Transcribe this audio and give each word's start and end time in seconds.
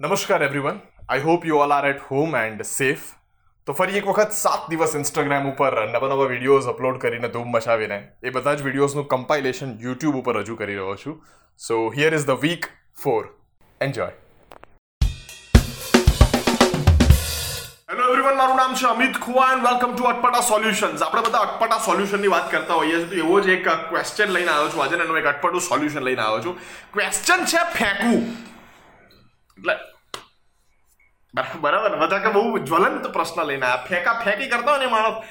નમસ્કાર 0.00 0.42
everyone 0.44 0.78
I 1.14 1.22
hope 1.24 1.42
you 1.46 1.58
all 1.62 1.72
are 1.74 1.86
at 1.88 1.98
home 2.10 2.34
and 2.38 2.62
safe 2.68 3.02
તો 3.66 3.74
ફરી 3.80 3.98
એક 3.98 4.06
વખત 4.10 4.32
સાત 4.36 4.62
દિવસ 4.72 4.94
ઇન્સ્ટાગ્રામ 5.00 5.48
ઉપર 5.50 5.74
નવા 5.90 6.08
નવા 6.12 6.28
વિડીયોઝ 6.30 6.68
અપલોડ 6.72 6.96
કરીને 7.02 7.28
ધૂમ 7.34 7.50
મચાવીને 7.56 7.98
એ 8.22 8.32
બધા 8.36 8.54
જ 8.54 8.64
વિડીયોઝનું 8.66 9.06
કમ્પાઇલેશન 9.10 9.74
યુટ્યુબ 9.84 10.16
ઉપર 10.20 10.34
રજૂ 10.38 10.56
કરી 10.60 10.78
રહ્યો 10.78 10.96
છું. 11.02 11.18
So 11.60 11.76
here 11.96 12.16
is 12.18 12.24
the 12.30 12.40
week 12.44 12.68
for 13.02 13.22
enjoy 13.80 14.10
hello 17.90 18.04
everyone 18.12 18.36
મારું 18.40 18.56
નામ 18.62 18.74
છે 18.82 18.86
Amit 18.92 19.18
Khuva 19.26 19.48
and 19.56 19.66
welcome 19.68 19.92
to 19.98 20.08
Atpata 20.12 20.40
solutions 20.52 21.04
આપણે 21.08 21.26
બધા 21.26 21.42
અટપટા 21.48 21.82
સોલ્યુશનની 21.88 22.32
વાત 22.36 22.48
કરતા 22.54 22.78
હોઈએ 22.80 23.02
છીએ. 23.04 23.26
એવો 23.26 23.36
જ 23.40 23.58
એક 23.58 23.68
ક્વેશ્ચન 23.90 24.32
લઈને 24.38 24.54
આવ્યો 24.54 24.72
છું. 24.72 24.82
આજે 24.86 24.96
એનું 25.02 25.20
એક 25.24 25.28
અટપટું 25.34 25.66
સોલ્યુશન 25.68 26.08
લઈને 26.08 26.24
આવ્યો 26.28 26.42
છું. 26.48 26.56
ક્વેશ્ચન 26.96 27.46
છે 27.52 27.68
ફેંકવું. 27.76 28.24
એટલે 29.58 29.74
બરા- 31.34 31.60
બરાબર, 31.60 31.96
બધા 31.96 32.18
કે 32.18 32.28
બહુ 32.28 32.58
જ્વલંત 32.58 33.06
પ્રશ્ન 33.06 33.42
લઈને 33.42 33.66
આ 33.66 33.84
ફેંકા 33.84 34.12
ફેંકી 34.12 34.46
કરતો 34.46 34.76
ને 34.76 34.86
માણસ. 34.86 35.24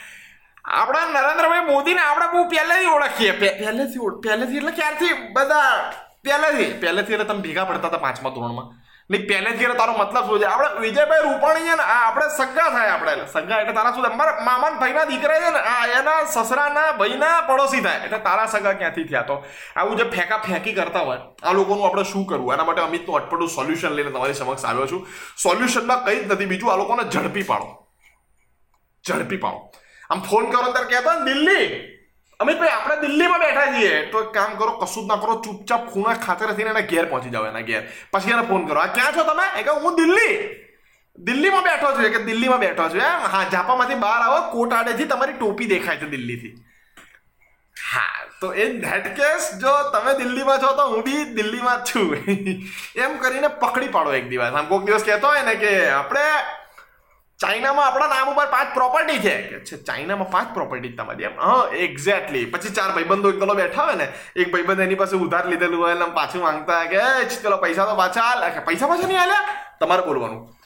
આપણા 0.65 1.05
નરેન્દ્રભાઈ 1.07 1.61
મોદીને 1.61 2.01
આપણે 2.01 2.27
બહુ 2.27 2.49
પહેલેથી 2.49 2.85
ઓળખીએ. 2.85 3.31
પહેલેથી 3.31 3.99
પહેલેથી 4.21 4.57
એટલે 4.57 4.71
ક્યારથી? 4.71 5.13
બધા 5.33 5.91
પહેલેથી. 6.23 6.79
પહેલેથી 6.79 7.13
એટલે 7.13 7.25
તમે 7.25 7.41
ભેગા 7.41 7.65
પડતા 7.65 7.87
હતા 7.87 7.97
પાંચમા 7.97 8.29
ધોરણમાં. 8.29 8.80
નહીં, 9.11 9.25
પહેલેથી 9.29 9.65
એટલે 9.67 9.77
તારો 9.79 9.93
મતલબ 9.99 10.25
શું 10.27 10.39
છે? 10.41 10.47
આપણે 10.47 10.81
વિજયભાઈ 10.83 11.23
રૂપાણી 11.27 11.65
છે 11.69 11.75
ને, 11.79 11.85
આ 11.93 12.01
આપણે 12.07 12.27
સગા 12.37 12.69
થાય 12.75 12.91
આપણે. 12.95 13.13
સગા 13.33 13.59
એટલે 13.61 13.73
તારા 13.77 13.93
શું? 13.95 14.15
મારા 14.19 14.45
મામાના 14.47 14.79
ભાઈના 14.81 15.05
દીકરા 15.11 15.39
છે 15.43 15.51
ને, 15.55 15.61
આ 15.73 15.85
એના 15.99 16.21
સસરાના 16.35 16.87
ભાઈના 17.01 17.35
પડોશી 17.49 17.83
થાય. 17.85 18.03
એટલે 18.05 18.19
તારા 18.27 18.47
સગા 18.53 18.73
ક્યાંથી 18.79 19.05
થયા 19.11 19.27
તો? 19.29 19.35
આવું 19.75 19.97
જે 20.01 20.05
ફેંકા 20.15 20.39
ફેંકી 20.47 20.75
કરતા 20.79 21.05
હોય, 21.09 21.19
આ 21.43 21.53
લોકોનું 21.59 21.85
આપણે 21.85 22.03
શું 22.13 22.25
કરવું? 22.31 22.53
એના 22.55 22.67
માટે 22.71 22.81
અમિતનું 22.87 23.21
અટપટું 23.21 23.49
સોલ્યુશન 23.57 23.95
લઈને 23.99 24.11
તમારી 24.15 24.39
સમક્ષ 24.41 24.65
આવ્યો 24.65 24.87
છું. 24.91 25.07
સોલ્યુશનમાં 25.45 26.03
કંઈ 26.05 26.19
જ 26.23 26.33
નથી, 26.33 26.49
બીજું 26.51 26.71
આ 26.73 26.81
લોકોને 26.83 27.03
ઝડપી 27.13 27.47
પાડો. 27.51 27.67
ઝડપી 29.07 29.41
પાડો. 29.45 29.59
આમ 30.11 30.21
ફોન 30.29 30.51
કરો 30.51 30.71
ત્યારે 30.71 30.89
કહેતો 30.93 31.11
ને, 31.13 31.25
દિલ્હી 31.29 31.67
અમિતભાઈ 32.41 32.69
આપણે 32.69 32.95
દિલ્હીમાં 32.95 33.39
બેઠા 33.39 33.65
છીએ. 33.65 34.05
તો 34.05 34.23
એક 34.23 34.29
કામ 34.33 34.55
કરો 34.55 34.71
કશું 34.71 35.03
જ 35.03 35.07
ના 35.07 35.15
કરો, 35.15 35.41
ચૂપચાપ 35.41 35.93
ખૂણા 35.93 36.13
ખાતે 36.13 36.45
રહીને 36.45 36.69
એના 36.69 36.79
ઘેર 36.79 37.05
પહોંચી 37.05 37.29
જાવ 37.29 37.47
એના 37.47 37.59
ઘેર. 37.59 37.83
પછી 38.11 38.31
એને 38.31 38.41
ફોન 38.41 38.65
કરો. 38.65 38.79
આ 38.79 38.85
ક્યાં 38.85 39.11
છો 39.11 39.23
તમે? 39.23 39.59
એ 39.59 39.63
કે 39.63 39.69
હું 39.69 39.95
દિલ્હી. 39.95 40.37
દિલ્હીમાં 41.17 41.63
બેઠો 41.63 41.91
છું. 41.91 42.11
કે 42.11 42.23
દિલ્હીમાં 42.23 42.59
બેઠો 42.59 42.89
છું. 42.89 42.97
એમ? 42.97 43.19
હા, 43.31 43.45
જાપામાંથી 43.51 43.95
બહાર 43.95 44.21
આવો, 44.21 44.51
કોટ 44.51 44.73
આડેથી 44.73 45.05
તમારી 45.05 45.33
ટોપી 45.33 45.65
દેખાય 45.65 45.97
છે 45.97 46.05
દિલ્હીથી. 46.05 46.55
હા, 47.93 48.25
તો 48.41 48.53
એ 48.53 48.79
ધેટ 48.79 49.07
કેસ 49.15 49.51
જો 49.61 49.89
તમે 49.89 50.17
દિલ્હીમાં 50.17 50.57
છો 50.57 50.73
તો 50.75 50.87
હું 50.87 51.03
બી 51.03 51.23
દિલ્હીમાં 51.23 51.83
છું. 51.83 52.17
એમ 53.03 53.17
કરીને 53.17 53.47
પકડી 53.47 53.87
પાડો 53.87 54.13
એક 54.13 54.29
દિવસ. 54.29 54.53
આમ 54.53 54.65
કોઈક 54.65 54.81
દિવસ 54.81 55.03
કહેતો 55.03 55.27
હોય 55.27 55.41
ને 55.41 55.55
કે, 55.55 55.89
આપણે 55.89 56.21
ચાઇનામાં 57.41 57.87
આપણા 57.87 58.07
નામ 58.07 58.29
ઉપર 58.29 58.45
પાંચ 58.45 58.73
પ્રોપર્ટી 58.73 59.17
છે. 59.17 59.41
કે 59.41 59.59
ચાઇનામાં 59.59 60.31
પાંચ 60.31 60.53
પ્રોપર્ટી 60.53 60.89
તમારી 60.89 61.23
એમ? 61.23 61.39
હા 61.39 61.69
એક્ઝેક્ટલી 61.75 62.45
પછી 62.45 62.69
ચાર 62.69 62.91
ભાઈબંધો 62.91 63.29
એક 63.29 63.39
પેલો 63.39 63.53
બેઠા 63.53 63.83
હોય 63.83 63.95
ને, 63.95 64.13
એક 64.35 64.51
ભાઈબંધ 64.51 64.79
એની 64.79 64.95
પાસે 64.95 65.17
ઉધાર 65.17 65.47
લીધેલું 65.47 65.83
હોય 65.83 65.93
એટલે 65.93 66.05
પાછું 66.05 66.41
માંગતા 66.41 66.85
કે 66.85 66.99
ચલો, 67.43 67.57
પૈસા 67.57 67.85
તો 67.85 67.95
પાછા 67.95 68.21
હાલ." 68.21 68.49
કે 68.49 68.59
પૈસા 68.59 68.87
પાછા 68.87 69.07
નહીં 69.07 69.19
હાલ્યા 69.19 69.55
તમારે 69.79 70.01
બોલવાનું. 70.01 70.60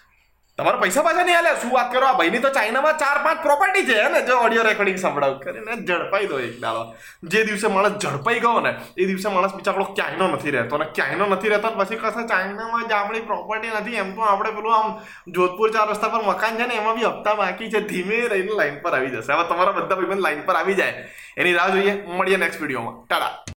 તમારે 0.57 0.77
પૈસા 0.81 1.03
પાછા 1.03 1.23
નહીં 1.27 1.37
આલ્યા? 1.37 1.59
શું 1.61 1.71
વાત 1.71 1.89
કરો? 1.91 2.07
આ 2.07 2.17
ભાઈની 2.19 2.39
તો 2.43 2.49
ચાઇનામાં 2.57 2.99
ચાર 2.99 3.17
પાંચ 3.23 3.41
પ્રોપર્ટી 3.45 3.85
છે 3.87 3.95
ને? 4.13 4.21
જો 4.27 4.35
ઓડિયો 4.43 4.63
રેકોર્ડિંગ 4.67 4.99
સંભળાવ. 4.99 5.33
કરીને 5.39 5.73
ઝડપાઈ 5.87 6.27
દો 6.31 6.39
એક 6.39 6.59
દાડો. 6.61 6.83
જે 7.31 7.43
દિવસે 7.47 7.67
માણસ 7.67 7.97
ઝડપાઈ 8.03 8.39
ગયો 8.45 8.61
ને, 8.67 8.71
એ 8.97 9.07
દિવસે 9.09 9.27
માણસ 9.29 9.55
બિચારો 9.55 9.85
ક્યાંયનો 9.97 10.27
નથી 10.35 10.53
રહેતો 10.55 10.75
અને 10.75 10.85
ક્યાંયનો 10.95 11.25
નથી 11.25 11.51
રહેતો 11.53 11.71
પછી 11.79 11.99
કશે 12.03 12.23
ચાઇનામાં 12.31 12.87
જ 12.89 12.93
આપણી 12.99 13.25
પ્રોપર્ટી 13.31 13.73
નથી. 13.79 13.97
એમ 14.03 14.13
તો 14.15 14.21
આપણે 14.21 14.51
પેલું 14.59 14.75
આમ 14.77 14.87
જોધપુર 15.35 15.73
ચાર 15.75 15.89
રસ્તા 15.91 16.13
પર 16.13 16.23
મકાન 16.29 16.61
છે 16.61 16.67
ને, 16.67 16.75
એમાં 16.75 16.95
બી 16.99 17.09
હપ્તા 17.09 17.35
બાકી 17.41 17.69
છે. 17.73 17.81
ધીમે 17.91 18.21
રહીને 18.35 18.55
લાઈન 18.61 18.79
પર 18.85 18.95
આવી 18.95 19.11
જશે. 19.15 19.33
હવે 19.33 19.49
તમારા 19.51 19.75
બધા 19.79 19.99
ભાઈબંધ 19.99 20.23
લાઈન 20.27 20.47
પર 20.47 20.55
આવી 20.61 20.79
જાય. 20.79 21.03
એની 21.37 21.57
રાહ 21.59 21.69
જોઈએ. 21.75 21.93
મળીએ 22.17 22.37
નેક્સ્ટ 22.37 22.61
વિડીયોમાં 22.61 23.03
ટાટા. 23.07 23.54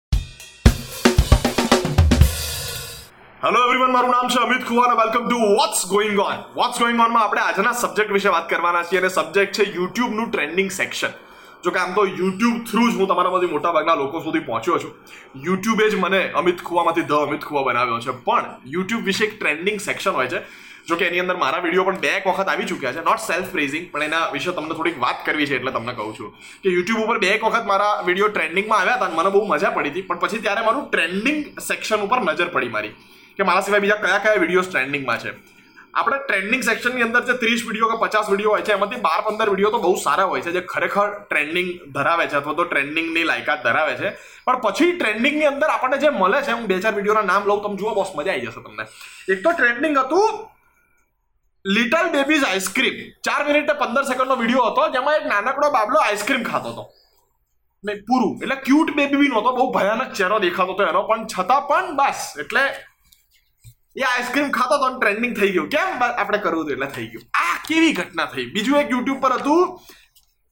હેલો 3.43 3.59
એવરીવન 3.65 3.91
મારું 3.91 4.09
નામ 4.11 4.29
છે 4.31 4.39
અમિત 4.45 4.63
ખુવા 4.69 4.85
અને 4.85 4.95
welcome 4.99 5.27
to 5.27 5.37
what's 5.57 5.81
going 5.89 6.17
on 6.21 6.39
what's 6.55 6.79
going 6.79 6.97
ઓનમાં 7.03 7.23
આપણે 7.25 7.41
આજના 7.41 7.71
સબ્જેક્ટ 7.81 8.09
વિશે 8.15 8.31
વાત 8.33 8.47
કરવાના 8.49 8.81
છીએ 8.87 8.99
અને 9.01 9.09
સબ્જેક્ટ 9.09 9.53
છે 9.57 9.67
યુટ્યુબનું 9.75 10.27
ટ્રેન્ડિંગ 10.31 10.71
સેક્શન 10.77 11.13
જો 11.63 11.71
કે 11.75 11.79
આમ 11.81 11.93
તો 11.97 12.03
યુટ્યુબ 12.07 12.57
થ્રુ 12.71 12.83
જ 12.89 12.95
હું 12.97 13.07
તમારામાંથી 13.11 13.51
મોટાભાગના 13.51 13.95
લોકો 14.01 14.21
સુધી 14.25 14.39
પહોંચ્યો 14.39 14.79
છું. 14.83 14.91
યુટ્યુબે 15.45 15.85
જ 15.89 15.99
મને 15.99 16.19
અમિત 16.41 16.63
ખુવામાંથી 16.69 17.05
ધ 17.11 17.27
અમિત 17.27 17.45
ખુવા 17.45 17.63
બનાવ્યો 17.67 17.99
છે. 18.07 18.15
પણ 18.27 18.49
યુટ્યુબ 18.73 19.07
વિશે 19.11 19.23
એક 19.27 19.37
ટ્રેન્ડિંગ 19.39 19.79
સેક્શન 19.85 20.17
હોય 20.17 20.27
છે. 20.33 20.41
જો 20.89 20.97
કે 20.99 21.07
એની 21.07 21.21
અંદર 21.23 21.37
મારા 21.43 21.61
વીડિયો 21.65 21.85
પણ 21.89 22.01
બે 22.05 22.11
એક 22.15 22.27
વખત 22.27 22.51
આવી 22.53 22.67
ચૂક્યા 22.71 22.95
છે. 22.97 23.05
નોટ 23.09 23.23
સેલ્ફ 23.27 23.53
પ્રેઝિંગ 23.53 23.85
પણ 23.93 24.07
એના 24.09 24.25
વિશે 24.33 24.55
તમને 24.57 24.79
થોડીક 24.79 24.99
વાત 25.05 25.21
કરવી 25.29 25.47
છે 25.51 25.55
એટલે 25.59 25.71
તમને 25.77 25.95
કહું 26.01 26.11
છું 26.17 26.33
કે 26.65 26.75
યુટ્યુબ 26.75 27.05
ઉપર 27.05 27.21
બે 27.23 27.31
એક 27.37 27.47
વખત 27.47 27.71
મારા 27.71 27.93
વીડિયો 28.09 28.29
ટ્રેન્ડિંગમાં 28.35 28.81
આવ્યા 28.81 28.99
હતા 28.99 29.15
મને 29.21 29.33
બહુ 29.37 29.45
મજા 29.53 29.71
પડી 29.77 29.93
હતી. 29.95 30.05
પણ 30.11 30.21
પછી 30.25 30.43
ત્યારે 30.49 30.67
મારું 30.67 30.91
ટ્રેન્ડિંગ 30.91 31.39
સેક્શન 31.69 32.05
ઉપર 32.09 32.21
નજર 32.27 32.51
પડી 32.57 32.75
મારી. 32.75 32.93
કે 33.39 33.47
મારા 33.49 33.65
સિવાય 33.67 33.83
બીજા 33.85 34.01
કયા 34.03 34.21
કયા 34.25 34.43
વિડીયોઝ 34.43 34.69
ટ્રેન્ડિંગમાં 34.73 35.23
છે. 35.23 35.33
આપણે 35.99 36.17
ટ્રેન્ડિંગ 36.25 36.63
સેક્શનની 36.67 37.05
અંદર 37.05 37.21
જે 37.29 37.35
ત્રીસ 37.43 37.61
વીડિયો 37.67 37.89
કે 37.91 37.97
પચાસ 38.03 38.27
વીડિયો 38.31 38.51
હોય 38.55 38.65
છે, 38.67 38.73
એમાંથી 38.77 39.01
બાર 39.07 39.19
પંદર 39.27 39.47
વીડિયો 39.53 39.71
તો 39.75 39.79
બહુ 39.85 39.95
સારા 40.03 40.27
હોય 40.31 40.43
છે, 40.45 40.51
જે 40.57 40.61
ખરેખર 40.73 41.07
ટ્રેન્ડિંગ 41.29 41.69
ધરાવે 41.95 42.25
છે 42.31 42.37
અથવા 42.41 42.57
તો 42.59 42.65
ટ્રેન્ડિંગની 42.69 43.25
લાયકાત 43.31 43.65
ધરાવે 43.67 43.93
છે. 44.01 44.11
પણ 44.45 44.61
પછી 44.65 44.91
ટ્રેન્ડિંગની 44.99 45.49
અંદર 45.53 45.69
આપણને 45.75 45.97
જે 46.03 46.11
મળે 46.21 46.39
છે, 46.45 46.51
હું 46.57 46.67
બે 46.71 46.77
ચાર 46.83 46.93
વિડીયોના 46.99 47.29
નામ 47.31 47.49
લઉં, 47.49 47.61
તમે 47.65 47.81
જુઓ 47.81 47.95
બોસ 47.99 48.11
મજા 48.19 48.35
આવી 48.35 48.51
જશે 48.51 48.63
તમને. 48.67 48.85
એક 49.33 49.43
તો 49.47 49.53
ટ્રેન્ડિંગ 49.57 49.97
હતું 50.03 50.35
લિટલ 51.65 52.07
બેબીઝ 52.15 52.45
આઈસ્ક્રીમ 52.49 52.99
ચાર 53.27 53.41
મિનિટ 53.49 53.71
પંદર 53.81 54.05
સેકન્ડનો 54.11 54.35
વીડિયો 54.43 54.67
હતો, 54.69 54.83
જેમાં 54.95 55.17
એક 55.19 55.25
નાનકડો 55.33 55.71
બાબલો 55.77 55.99
આઈસ્ક્રીમ 56.03 56.43
ખાતો 56.51 56.69
હતો. 56.73 56.83
પૂરું. 58.07 58.31
એટલે 58.43 58.55
ક્યુટ 58.67 58.89
બેબી 58.99 59.19
બી 59.23 59.31
નહોતો, 59.33 59.49
બહુ 59.57 59.65
ભયાનક 59.79 60.13
ચહેરો 60.19 60.37
દેખાતો 60.45 60.77
હતો 60.77 60.87
એનો. 60.91 61.01
પણ 61.09 61.27
છતાં 61.33 61.67
પણ 61.69 61.91
બસ, 61.99 62.21
એટલે 62.43 62.63
એ 63.95 64.01
આઈસ્ક્રીમ 64.01 64.51
ખાતો 64.51 64.77
તો 64.77 64.99
ટ્રેન્ડિંગ 64.99 65.35
થઈ 65.35 65.51
ગયું. 65.51 65.69
કેમ? 65.69 66.03
આપણે 66.03 66.37
કરવું 66.37 66.63
હતું 66.63 66.71
એટલે 66.71 66.87
થઈ 66.87 67.07
ગયું. 67.07 67.23
આ 67.33 67.55
કેવી 67.67 67.93
ઘટના 67.93 68.25
થઈ? 68.25 68.45
બીજું 68.45 68.79
એક 68.79 68.91
યુટ્યુબ 68.91 69.21
પર 69.21 69.33
હતું. 69.33 69.79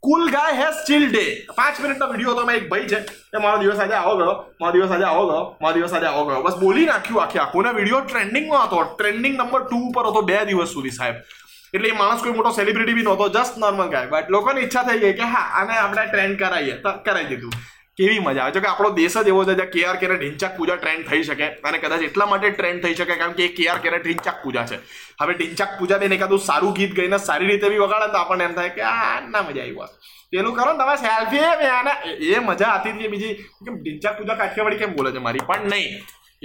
Cool 0.03 0.29
guy 0.31 0.53
has 0.53 0.73
still 0.73 1.09
day 1.11 1.47
પાંચ 1.55 1.81
મિનિટનો 1.81 2.07
વીડિયો 2.07 2.35
હતો 2.35 2.51
એક 2.51 2.69
ભાઈ 2.69 2.87
છે. 2.87 2.99
એ 3.35 3.37
મારો 3.43 3.61
દિવસ 3.61 3.79
આજે 3.79 3.93
આવો 3.93 4.17
ગયો. 4.17 4.35
મારો 4.61 4.73
દિવસ 4.73 4.91
આજે 4.91 5.03
આવો 5.03 5.27
ગયો. 5.29 5.57
મારો 5.61 5.75
દિવસ 5.75 5.93
આજે 5.93 6.05
આવો 6.05 6.25
ગયો. 6.25 6.41
બસ 6.41 6.57
બોલી 6.57 6.85
નાખ્યું 6.85 7.23
આખી 7.23 7.39
આખું. 7.39 7.73
વીડિયો 7.75 8.01
ટ્રેન્ડિંગમાં 8.01 8.63
હતો. 8.67 8.83
ટ્રેન્ડિંગ 8.97 9.37
નંબર 9.37 9.63
ટુ 9.63 9.77
ઉપર 9.77 10.05
હતો 10.09 10.21
બે 10.21 10.45
દિવસ 10.45 10.69
સુધી, 10.69 10.89
સાહેબ. 10.89 11.15
એટલે 11.73 11.89
એ 11.89 11.91
માણસ 11.91 12.21
કોઈ 12.23 12.31
મોટો 12.31 12.51
સેલિબ્રિટી 12.51 12.93
બી 12.93 13.03
નહોતો 13.03 13.29
જસ્ટ 13.29 13.57
નોર્મલ 13.57 13.87
ગાય 13.87 14.05
બટ 14.05 14.29
લોકોની 14.29 14.61
ઈચ્છા 14.61 14.83
થઈ 14.83 14.99
ગઈ 14.99 15.13
કે 15.13 15.23
હા, 15.23 15.47
આને 15.61 15.77
આપણે 15.77 16.05
ટ્રેન્ડ 16.05 16.39
કરાવીએ. 16.39 16.77
કરાવી 17.05 17.25
દીધું. 17.25 17.51
કેવી 17.97 18.19
મજા 18.25 18.43
આવે. 18.43 18.53
છે 18.55 18.61
કે 18.63 18.69
આપણો 18.71 18.89
દેશ 18.99 19.17
જ 19.17 19.27
એવો 19.31 19.41
છે 19.47 19.53
જ્યાં 19.59 19.71
કેઆર 19.75 19.95
કેરે 20.01 20.15
ઢીંચાક 20.17 20.53
પૂજા 20.57 20.77
ટ્રેન્ડ 20.81 21.07
થઈ 21.09 21.23
શકે 21.29 21.47
અને 21.69 21.77
કદાચ 21.83 22.03
એટલા 22.07 22.27
માટે 22.31 22.49
ટ્રેન્ડ 22.57 22.83
થઈ 22.83 22.95
શકે 22.99 23.15
કારણ 23.21 23.37
કે 23.37 23.45
એ 23.45 23.53
કેઆર 23.57 23.77
કેરે 23.85 23.99
ઢીંચાક 24.03 24.37
પૂજા 24.43 24.65
છે. 24.71 24.77
હવે 25.21 25.33
ઢીંચાક 25.39 25.71
પૂજા 25.79 25.99
બેન 26.03 26.15
એકાદું 26.17 26.43
સારું 26.49 26.73
ગીત 26.77 26.93
ગઈને 26.99 27.17
સારી 27.27 27.49
રીતે 27.51 27.67
બી 27.71 27.81
વગાડે 27.85 28.11
તો 28.13 28.19
આપણને 28.21 28.43
એમ 28.49 28.53
થાય 28.59 28.75
કે 28.75 28.83
આ 28.91 29.15
ના 29.33 29.43
મજા 29.47 29.63
આવી 29.63 29.77
વાત 29.79 29.93
પેલું 30.31 30.53
કરો 30.57 30.71
ને 30.73 30.79
તમે 30.79 30.95
સેલ્ફી 31.03 31.43
એ 32.35 32.39
મજા 32.49 32.69
આતી 32.75 32.93
હતી 32.97 33.11
બીજી. 33.13 33.33
કેમ 33.65 33.75
ઢીંચાક 33.81 34.15
પૂજા 34.19 34.37
કાઠિયાવાડી 34.41 34.81
કેમ 34.83 34.95
બોલે 34.97 35.11
છે? 35.15 35.19
મારી 35.25 35.47
પણ 35.49 35.69
નહીં. 35.73 35.89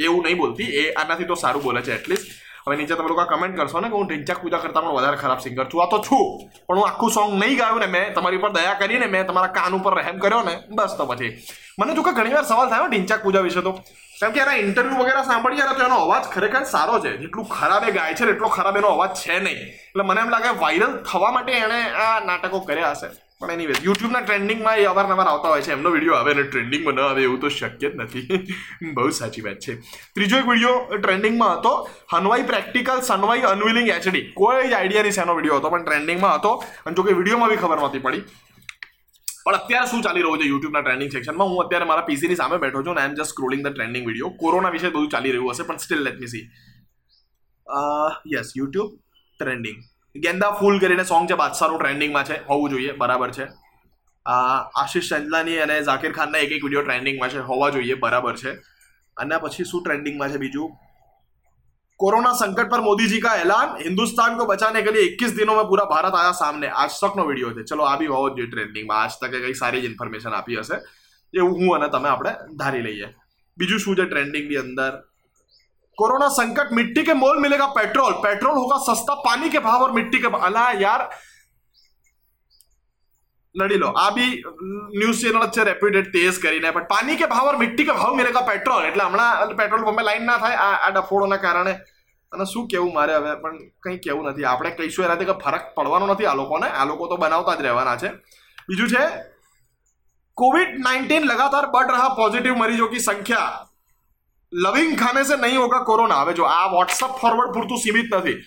એવું 0.06 0.22
નહીં 0.24 0.38
બોલતી. 0.42 0.70
એ 0.80 0.82
આનાથી 0.92 1.28
તો 1.30 1.36
સારું 1.44 1.62
બોલે 1.62 1.80
છે 1.88 1.92
એટલીસ્ટ 1.98 2.28
હવે 2.66 2.76
નીચે 2.76 2.94
તમે 2.94 3.08
લોકો 3.08 3.24
કમેન્ટ 3.32 3.56
કરશો 3.58 3.80
ને 3.80 3.88
કે 3.88 3.96
હું 3.98 4.06
ઢીંચાક 4.08 4.38
પૂજા 4.42 4.62
કરતા 4.64 4.82
પણ 4.82 4.96
વધારે 4.98 5.18
ખરાબ 5.22 5.40
સિંગર 5.44 5.66
છું. 5.70 5.80
આ 5.82 5.90
તો 5.92 5.98
છું, 6.06 6.24
પણ 6.66 6.78
હું 6.78 6.86
આખું 6.88 7.10
સોંગ 7.16 7.32
નહીં 7.42 7.58
ગાયું 7.60 7.82
ને 7.84 7.88
મેં 7.94 8.14
તમારી 8.14 8.40
ઉપર 8.42 8.52
દયા 8.58 8.78
કરીને 8.82 9.06
મેં 9.14 9.26
તમારા 9.26 9.56
કાન 9.58 9.74
ઉપર 9.78 9.94
રહેમ 9.98 10.18
કર્યો 10.24 10.42
ને, 10.48 10.54
બસ 10.76 10.94
તો 10.98 11.06
પછી. 11.10 11.32
મને 11.78 11.94
જો 11.96 12.02
કે 12.02 12.12
ઘણી 12.18 12.34
વાર 12.36 12.46
સવાલ 12.50 12.68
થાય 12.70 12.84
હો 12.84 12.88
ઢીંચાક 12.92 13.22
પૂજા 13.24 13.44
વિશે 13.48 13.62
તો. 13.66 13.72
કેમ 14.20 14.32
કે 14.32 14.40
એના 14.44 14.58
ઇન્ટરવ્યુ 14.64 15.02
વગેરે 15.02 15.22
સાંભળીએ 15.30 15.64
ને 15.68 15.74
તો 15.78 15.84
એનો 15.88 15.98
અવાજ 16.06 16.24
ખરેખર 16.34 16.64
સારો 16.74 17.00
છે. 17.04 17.12
જેટલું 17.22 17.46
ખરાબ 17.56 17.88
એ 17.88 17.92
ગાય 17.98 18.14
છે 18.14 18.30
એટલો 18.34 18.48
ખરાબ 18.56 18.76
એનો 18.76 18.88
અવાજ 18.96 19.12
છે 19.22 19.40
નહીં. 19.46 19.60
એટલે 19.90 20.02
મને 20.08 20.20
એમ 20.24 20.30
લાગે 20.34 20.50
વાયરલ 20.64 20.92
થવા 21.08 21.32
માટે 21.36 21.52
એણે 21.64 21.80
આ 22.04 22.14
નાટકો 22.28 22.60
કર્યા 22.68 22.94
હશે. 22.94 23.08
પણ 23.42 23.52
એની 23.54 23.78
યુટ્યુબના 23.86 24.22
ટ્રેન્ડિંગમાં 24.26 24.82
એ 24.82 24.84
અવારનવાર 24.90 25.28
આવતા 25.30 25.52
હોય 25.54 25.64
છે. 25.66 25.72
એમનો 25.76 25.92
વીડિયો 25.94 26.16
આવે 26.18 26.30
અને 26.34 26.44
ટ્રેન્ડિંગમાં 26.50 26.96
ન 26.96 27.02
આવે 27.06 27.22
એવું 27.24 27.40
તો 27.44 27.50
શક્ય 27.56 27.90
જ 27.90 27.94
નથી. 28.02 28.24
બહુ 28.98 29.08
સાચી 29.20 29.44
વાત 29.46 29.58
છે. 29.64 29.74
ત્રીજો 30.16 30.40
એક 30.42 30.48
વીડિયો 30.52 30.76
ટ્રેન્ડિંગમાં 31.02 31.52
હતો, 31.58 31.72
હનવાઈ 32.14 32.46
પ્રેક્ટિકલ 32.52 33.02
સનવાઈ 33.10 33.44
અનવિલિંગ 33.52 33.90
એચડી. 33.96 34.24
કોઈ 34.40 34.70
જ 34.70 34.78
આઈડિયા 34.78 35.06
નહીં 35.08 35.18
શેનો 35.18 35.36
વીડિયો 35.38 35.58
હતો, 35.60 35.74
પણ 35.74 35.84
ટ્રેન્ડિંગમાં 35.88 36.34
હતો. 36.38 36.52
અને 36.86 36.96
જો 36.96 37.06
કે 37.08 37.18
વિડીયોમાં 37.20 37.52
બી 37.52 37.60
ખબર 37.64 37.78
નહોતી 37.82 38.02
પડી. 38.06 38.24
પણ 39.44 39.56
અત્યારે 39.58 39.88
શું 39.90 40.02
ચાલી 40.06 40.24
રહ્યું 40.24 40.42
છે 40.42 40.48
યુટ્યુબના 40.50 40.82
ટ્રેન્ડિંગ 40.82 41.10
સેક્શનમાં? 41.12 41.48
હું 41.52 41.62
અત્યારે 41.64 41.86
મારા 41.90 42.08
પીસીની 42.10 42.40
સામે 42.40 42.58
બેઠો 42.64 42.82
છું 42.82 42.92
અને 42.92 43.00
I 43.02 43.12
am 43.12 43.16
just 43.20 43.34
scrolling 43.34 43.62
the 43.66 43.72
trending 43.76 44.04
video 44.08 44.30
corona 44.42 44.74
વિશે 44.76 44.88
બધું 44.90 45.08
ચાલી 45.14 45.32
રહ્યું 45.36 45.54
હશે, 45.54 45.64
પણ 45.68 45.82
still 45.84 46.04
let 46.08 46.20
me 46.22 46.32
see 46.34 46.44
yes 48.34 48.52
YouTube 48.60 48.90
trending 49.40 49.78
ગેંદા 50.15 50.51
Phool 50.53 50.79
કરીને 50.79 51.05
સોંગ 51.05 51.27
છે 51.27 51.37
બાદશાહનું 51.37 51.79
ટ્રેન્ડિંગમાં 51.79 52.25
છે 52.25 52.39
હોવું 52.45 52.71
જોઈએ 52.71 52.95
બરાબર 52.95 53.29
છે 53.31 53.47
આ 54.25 54.57
આશિષ 54.75 55.11
ચંદલાની 55.11 55.61
અને 55.61 55.77
ઝાકિર 55.81 56.13
ખાનના 56.13 56.41
એક 56.41 56.51
એક 56.51 56.61
વિડીયો 56.61 56.83
ટ્રેન્ડિંગમાં 56.83 57.31
છે 57.31 57.45
હોવા 57.45 57.71
જોઈએ 57.71 57.97
બરાબર 57.99 58.35
છે 58.37 58.57
અને 59.17 59.39
પછી 59.39 59.65
શું 59.65 59.81
ટ્રેન્ડિંગમાં 59.81 60.31
છે 60.31 60.39
બીજું 60.39 60.75
कोरोना 61.99 62.31
संकट 62.33 62.67
पर 62.67 62.81
मोदी 62.81 63.07
जी 63.07 63.19
का 63.19 63.29
ऐलान 63.35 63.77
हिंदुस्तान 63.79 64.35
को 64.35 64.45
बचाने 64.45 64.81
के 64.81 64.91
लिए 64.91 65.05
21 65.05 65.31
दिनों 65.33 65.55
में 65.55 65.63
पूरा 65.65 65.85
भारत 65.87 66.15
आया 66.15 66.33
सामने 66.35 66.69
आज 66.77 66.97
તકનો 66.97 67.25
વિડીયો 67.25 67.53
છે 67.53 67.63
ચલો 67.65 67.85
આ 67.85 67.95
બી 67.97 68.09
હોવો 68.09 68.27
જ 68.29 68.35
જોઈએ 68.35 68.49
ટ્રેન્ડિંગમાં 68.49 68.99
આજ 68.99 69.15
તકે 69.17 69.39
કઈ 69.39 69.55
સારી 69.55 69.81
જ 69.81 69.87
ઇન્ફોર્મેશન 69.87 70.35
આપી 70.35 70.59
હશે 70.59 70.77
એવું 71.33 71.55
હું 71.59 71.71
અને 71.77 71.87
તમે 71.89 72.09
આપણે 72.09 72.33
ધારી 72.55 72.83
લઈએ 72.83 73.09
બીજું 73.57 73.81
શું 73.81 73.97
છે 73.97 74.05
ટ્રેન્ડિંગની 74.05 74.59
અંદર 74.59 74.91
कोरोना 76.01 76.27
संकट 76.31 76.71
मिट्टी 76.73 77.03
के 77.03 77.13
मोल 77.15 77.39
मिलेगा 77.39 77.65
पेट्रोल 77.73 78.13
पेट्रोल 78.23 78.57
होगा 78.57 78.77
सस्ता 78.83 79.13
पानी 79.21 79.49
के 79.49 79.59
भाव 79.61 79.83
और 79.83 79.91
मिट्टी 79.93 80.19
के 80.19 80.27
भाव 80.27 80.45
अला 80.45 80.69
यार 80.79 81.09
लड़ी 83.55 83.77
लो 83.77 83.91
આ 83.97 84.07
બી 84.11 84.25
ન્યૂઝ 84.93 85.19
ચેનલ 85.19 85.45
છે 85.49 85.63
રેપ્યુટેડ 85.63 86.09
તેજ 86.11 86.39
કરીને 86.39 86.71
પણ 86.71 86.89
પાણી 86.89 87.15
કે 87.17 87.27
ભાવ 87.27 87.47
और 87.47 87.55
मिट्टी 87.57 87.85
के 87.85 87.93
भाव 87.93 88.11
मिलेगा 88.15 88.41
पेट्रोल 88.49 88.89
એટલે 88.89 89.03
હમણાં 89.03 89.55
પેટ્રોલ 89.55 89.85
પંપે 89.85 90.03
લાઈન 90.03 90.27
ના 90.27 90.35
થાય 90.39 90.59
આ 90.65 90.73
આ 90.79 90.91
ડફોડોના 90.91 91.39
કારણે 91.45 91.73
અને 92.31 92.45
શું 92.51 92.67
કેવું 92.67 92.91
મારે 92.97 93.15
હવે 93.15 93.33
પણ 93.37 93.63
કંઈ 93.83 93.97
કેવું 93.99 94.29
નથી 94.31 94.47
આપણે 94.47 94.73
કહીશું 94.73 95.07
એનાથી 95.07 95.29
કંઈ 95.29 95.39
ફરક 95.45 95.65
પડવાનો 95.77 96.11
નથી 96.11 96.29
આ 96.31 96.35
લોકોને 96.41 96.67
આ 96.73 96.85
લોકો 96.91 97.07
તો 97.07 97.17
બનાવતા 97.17 97.55
જ 97.55 97.67
રહેવાના 97.67 97.97
છે 97.97 98.13
બીજું 98.69 98.93
છે 98.93 99.03
कोविड 100.37 100.77
19 100.81 101.25
लगातार 101.25 101.65
बढ़ 101.69 101.87
रहा 101.87 102.07
पॉजिटिव 102.15 102.55
मरीजों 102.57 102.87
की 102.87 102.99
संख्या 103.01 103.41
લવિંગ 104.52 104.98
ખાને 104.98 105.22
સે 105.24 105.36
નહીં 105.36 105.60
હોગા 105.60 105.78
કોરોના. 105.78 106.14
હવે 106.14 106.32
જો 106.32 106.42
આ 106.42 106.66
વોટ્સઅપ 106.66 107.10
ફોરવર્ડ 107.10 107.52
પૂરતું 107.52 107.78
સીમિત 107.78 108.14
નથી. 108.14 108.44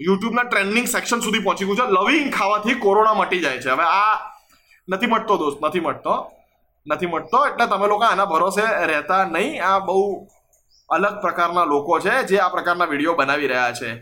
યુટ્યુબના 0.00 0.42
ટ્રેન્ડિંગ 0.42 0.86
સેક્શન 0.86 1.20
સુધી 1.20 1.38
પહોંચી 1.38 1.64
ગયું 1.64 1.76
છે. 1.76 1.82
લવિંગ 1.82 2.34
ખાવાથી 2.34 2.74
કોરોના 2.74 3.14
મટી 3.14 3.40
જાય 3.40 3.58
છે. 3.58 3.70
હવે 3.70 3.82
આ 3.82 4.18
નથી 4.88 5.06
મટતો 5.06 5.36
દોસ્ત, 5.36 5.64
નથી 5.64 5.80
મટતો. 5.80 6.32
નથી 6.90 7.06
મટતો, 7.06 7.46
એટલે 7.46 7.66
તમે 7.66 7.86
લોકો 7.86 8.04
આના 8.04 8.24
ભરોસે 8.24 8.62
રહેતા 8.86 9.24
નહીં. 9.24 9.64
આ 9.64 9.78
બહુ 9.78 10.28
અલગ 10.88 11.20
પ્રકારના 11.20 11.64
લોકો 11.64 12.00
છે 12.00 12.22
જે 12.22 12.38
આ 12.38 12.48
પ્રકારના 12.48 12.84
વીડિયો 12.84 13.14
બનાવી 13.14 13.46
રહ્યા 13.46 13.72
છે. 13.72 13.94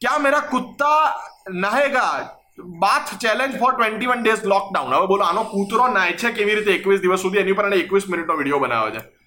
ક્યાં 0.00 0.22
મેરા 0.22 0.40
કુત્તા 0.40 1.12
નહેગા? 1.50 2.28
Bath 2.58 3.18
challenge 3.20 3.58
for 3.58 3.72
twenty 3.74 4.06
one 4.06 4.22
days 4.22 4.44
lockdown 4.44 4.94
હવે 4.94 5.06
બોલો, 5.06 5.24
આનો 5.24 5.44
કૂતરો 5.44 5.88
નાય 5.88 6.12
છે 6.12 6.32
કેવી 6.32 6.54
રીતે 6.54 6.72
એકવીસ 6.72 7.00
દિવસ 7.00 7.20
સુધી? 7.20 7.38
એની 7.38 7.52
પર 7.52 7.64
એને 7.64 7.76
એકવીસ 7.76 8.08
મિનિટનો 8.08 8.36
વીડિયો 8.36 8.58
બનાવ્યો 8.58 8.90
છે. 8.90 9.17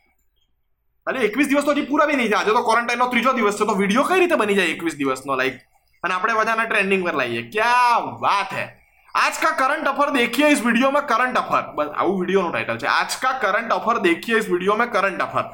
અરે 1.06 1.19
એકવીસ 1.23 1.49
દિવસ 1.49 1.65
તો 1.65 1.73
હજી 1.73 1.87
પૂરા 1.87 2.06
બી 2.06 2.17
નહીં 2.17 2.31
થયા 2.31 2.43
આજે 2.43 2.53
તો 2.53 2.62
ક્વોરન્ટાઇનનો 2.62 3.09
ત્રીજો 3.09 3.35
દિવસ 3.35 3.59
છે 3.59 3.67
તો 3.67 3.77
વિડીયો 3.77 4.06
કઈ 4.06 4.19
રીતે 4.19 4.37
બની 4.37 4.56
જાય 4.56 4.73
એકવીસ 4.73 4.97
દિવસનો 4.97 5.37
લાઈક 5.37 5.61
અને 6.05 6.15
આપણે 6.15 6.35
બધાને 6.35 6.65
ટ્રેન્ડિંગ 6.65 7.05
પર 7.05 7.17
લાવીએ 7.17 7.44
ક્યાં 7.50 8.11
વાત 8.21 8.53
હે 8.53 8.67
आज 9.15 9.38
का 9.38 9.50
करंट 9.53 9.87
अफर 9.87 10.11
देखिए 10.12 10.49
इस 10.49 10.62
वीडियो 10.62 10.91
में 10.91 11.03
करंट 11.05 11.37
अफर 11.37 11.62
बस 11.75 11.93
આવું 11.94 12.17
વિડીયોનું 12.17 12.50
ટાઇટલ 12.50 12.79
છે 12.79 12.88
આજ 12.94 13.15
કા 13.19 13.37
કરંટ 13.38 13.71
અફર 13.73 13.94
देखिए 14.00 14.38
इस 14.38 14.49
वीडियो 14.49 14.77
में 14.77 14.88
करंट 14.91 15.23
अफर 15.23 15.44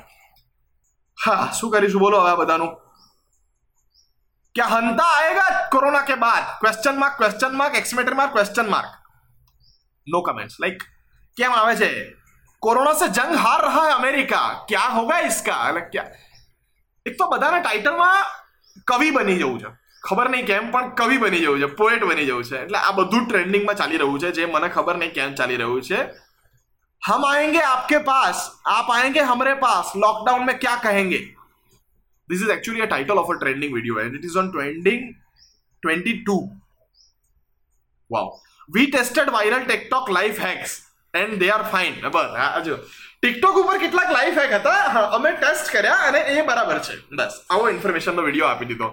હા 1.18 1.36
શું 1.52 1.70
કરીશું 1.70 2.00
બોલો 2.00 2.22
હવે 2.22 2.30
આ 2.30 2.38
બધાનું 2.38 2.72
क्या 4.54 4.64
हंता 4.66 5.04
आएगा 5.18 5.44
कोरोना 5.68 6.00
के 6.02 6.16
बाद 6.16 6.48
question 6.58 6.96
mark 6.96 7.14
question 7.16 7.54
mark 7.56 7.76
एक्समेटर 7.76 8.14
mark 8.14 8.32
question 8.32 8.66
mark 8.68 8.98
no 10.06 10.20
comments 10.22 10.58
like 10.60 10.82
કેમ 11.36 11.52
આવે 11.52 11.76
છે 11.76 11.90
કોરોના 12.66 12.94
સે 12.96 13.08
જંગ 13.10 13.36
હાર 13.38 13.58
રહા 13.62 13.82
है 13.82 13.92
અમેરિકા 13.94 14.40
क्या 14.66 14.88
होगा 14.90 15.20
इसका 15.24 15.60
એટલે 15.68 15.84
क्या 15.90 16.04
એક 17.06 17.14
તો 17.16 17.28
બધાના 17.28 17.60
ટાઇટલમાં 17.60 18.10
કવિ 18.86 19.08
બની 19.12 19.38
જવું 19.38 19.56
છે 19.60 19.70
ખબર 20.02 20.26
નહીં 20.28 20.46
કેમ 20.46 20.68
પણ 20.70 20.92
કવિ 20.96 21.16
બની 21.18 21.40
જવું 21.40 21.60
છે 21.60 21.70
પોએટ 21.76 22.04
બની 22.04 22.26
જવું 22.26 22.44
છે 22.46 22.60
એટલે 22.60 22.78
આ 22.80 22.92
બધું 22.94 23.24
ટ્રેન્ડિંગમાં 23.26 23.76
ચાલી 23.76 23.98
રહ્યું 23.98 24.20
છે 24.20 24.30
જે 24.34 24.46
મને 24.48 24.68
ખબર 24.70 24.96
નહીં 24.96 25.12
કેમ 25.12 25.34
ચાલી 25.34 25.58
રહ્યું 25.58 25.82
છે 25.84 26.02
हम 27.02 27.24
आएंगे 27.26 27.62
आपके 27.66 27.98
पास 28.04 28.42
आप 28.68 28.90
आएंगे 28.92 29.22
हमारे 29.24 29.54
पास 29.60 29.92
लॉकडाउन 29.96 30.44
में 30.46 30.54
क्या 30.58 30.74
कहेंगे 30.80 31.20
this 32.28 32.42
is 32.42 32.50
actually 32.50 32.80
a 32.80 32.88
title 32.88 33.18
of 33.18 33.30
a 33.30 33.38
trending 33.40 33.74
video 33.74 33.98
and 34.00 34.14
it 34.14 34.24
is 34.24 34.36
on 34.38 34.50
trending 34.52 35.10
22 35.82 36.38
wow 38.10 38.28
we 38.68 38.86
tested 38.88 39.32
viral 39.32 39.64
TikTok 39.64 40.10
life 40.10 40.40
hacks 40.42 40.76
and 41.23 41.37
they 41.43 41.51
are 41.55 41.63
fine 41.75 41.95
બસ. 42.15 42.65
જો 42.67 42.75
ટિકટોક 43.21 43.55
ઉપર 43.61 43.77
કેટલાક 43.83 44.11
લાઈફ 44.17 44.41
હેક 44.41 44.53
હતા. 44.59 45.05
અમે 45.19 45.31
ટેસ્ટ 45.37 45.71
કર્યા 45.75 46.09
અને 46.09 46.19
એ 46.33 46.41
બરાબર 46.49 46.79
છે. 46.89 46.99
બસ. 47.21 47.39
આવો 47.49 47.69
ઇન્ફોર્મેશનનો 47.75 48.27
વીડિયો 48.27 48.49
આપી 48.49 48.69
દીધો. 48.73 48.89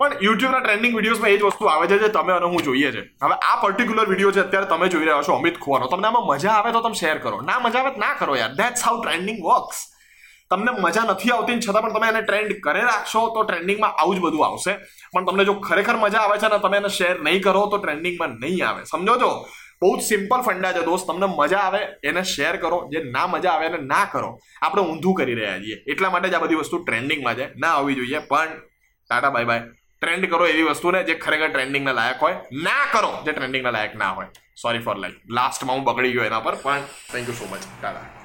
પણ 0.00 0.12
યુટ્યુબના 0.24 0.62
ટ્રેન્ડિંગ 0.64 0.96
વિડીયોઝમાં 0.96 1.32
એ 1.34 1.36
જ 1.38 1.44
વસ્તુ 1.46 1.68
આવે 1.70 1.86
છે 1.90 1.96
જે 2.02 2.08
તમે 2.16 2.32
અને 2.38 2.46
હું 2.54 2.62
જોઈએ 2.66 2.90
છે. 2.96 3.02
હવે 3.22 3.36
આ 3.50 3.56
પર્ટિક્યુલર 3.62 4.08
વીડિયો 4.10 4.32
છે 4.36 4.42
અત્યારે 4.46 4.68
તમે 4.72 4.88
જોઈ 4.94 5.06
રહ્યા 5.08 5.26
છો 5.28 5.38
અમિત 5.40 5.56
ખુવાનો. 5.64 5.86
તમને 5.92 6.06
આમાં 6.08 6.26
મજા 6.32 6.56
આવે 6.58 6.72
તો 6.76 6.82
તમે 6.84 6.98
શેર 7.02 7.18
કરો. 7.24 7.40
ના 7.48 7.58
મજા 7.64 7.82
આવે 7.84 8.02
ના 8.04 8.14
કરો 8.20 8.36
યાર. 8.40 8.52
ધેટ્સ 8.60 8.84
હાઉ 8.88 9.00
ટ્રેન્ડિંગ 9.02 9.40
વર્ક્સ 9.46 9.80
તમને 10.50 10.70
મજા 10.84 11.04
નથી 11.12 11.32
આવતી 11.36 11.58
છતાં 11.64 11.82
પણ 11.84 11.94
તમે 11.96 12.06
એને 12.12 12.20
ટ્રેન્ડ 12.26 12.52
કરે 12.66 12.82
રાખશો 12.90 13.22
તો 13.34 13.40
ટ્રેન્ડિંગમાં 13.48 13.92
આવું 14.00 14.14
જ 14.16 14.20
બધું 14.26 14.44
આવશે. 14.46 14.72
પણ 15.12 15.26
તમને 15.26 15.44
જો 15.48 15.54
ખરેખર 15.68 15.96
મજા 16.04 16.22
આવે 16.26 16.36
છે 16.42 16.48
ને 16.52 16.58
તમે 16.66 16.76
એને 16.82 16.90
શેર 16.98 17.14
નહીં 17.26 17.42
કરો 17.46 17.64
તો 17.72 17.80
ટ્રેન્ડિંગમાં 17.82 18.38
નહીં 18.44 18.62
આવે. 18.68 18.82
સમજો 18.92 19.16
છો? 19.22 19.30
બહુ 19.82 19.98
જ 19.98 20.02
સિમ્પલ 20.02 20.40
ફંડા 20.40 20.72
છે 20.72 20.82
દોસ્ત. 20.82 21.06
તમને 21.06 21.26
મજા 21.36 21.58
આવે, 21.58 21.78
એને 22.04 22.22
શેર 22.22 22.56
કરો. 22.56 22.88
જે 22.92 23.02
ના 23.02 23.26
મજા 23.26 23.50
આવે, 23.50 23.66
એને 23.66 23.76
ના 23.76 24.04
કરો. 24.12 24.38
આપણે 24.62 24.82
ઊંધું 24.82 25.14
કરી 25.14 25.34
રહ્યા 25.34 25.58
છીએ. 25.58 25.76
એટલા 25.86 26.10
માટે 26.10 26.28
જ 26.28 26.34
આ 26.34 26.38
બધી 26.38 26.54
વસ્તુ 26.54 26.84
ટ્રેન્ડિંગમાં 26.84 27.34
છે. 27.34 27.54
ના 27.54 27.68
આવવી 27.68 27.94
જોઈએ, 27.94 28.18
પણ 28.18 28.48
ટાટા 29.10 29.30
બાય 29.30 29.44
બાય 29.44 29.62
ટ્રેન્ડ 30.00 30.30
કરો 30.30 30.46
એવી 30.46 30.62
વસ્તુને 30.62 31.02
જે 31.04 31.14
ખરેખર 31.14 31.48
ટ્રેન્ડિંગના 31.48 31.92
લાયક 31.92 32.16
હોય. 32.22 32.34
ના 32.52 32.86
કરો 32.92 33.22
જે 33.26 33.32
ટ્રેન્ડિંગના 33.32 33.70
લાયક 33.70 33.96
ના 33.96 34.10
હોય. 34.10 34.26
સોરી 34.62 34.78
ફોર 34.78 34.96
લાઈક 34.96 35.14
લાસ્ટમાં 35.30 35.76
હું 35.76 35.84
બગડી 35.84 36.12
ગયો 36.12 36.24
એના 36.24 36.40
પર, 36.40 36.54
પણ 36.54 36.80
thank 37.12 37.28
you 37.28 37.34
so 37.34 37.48
much 37.50 37.58
Tata. 37.82 38.17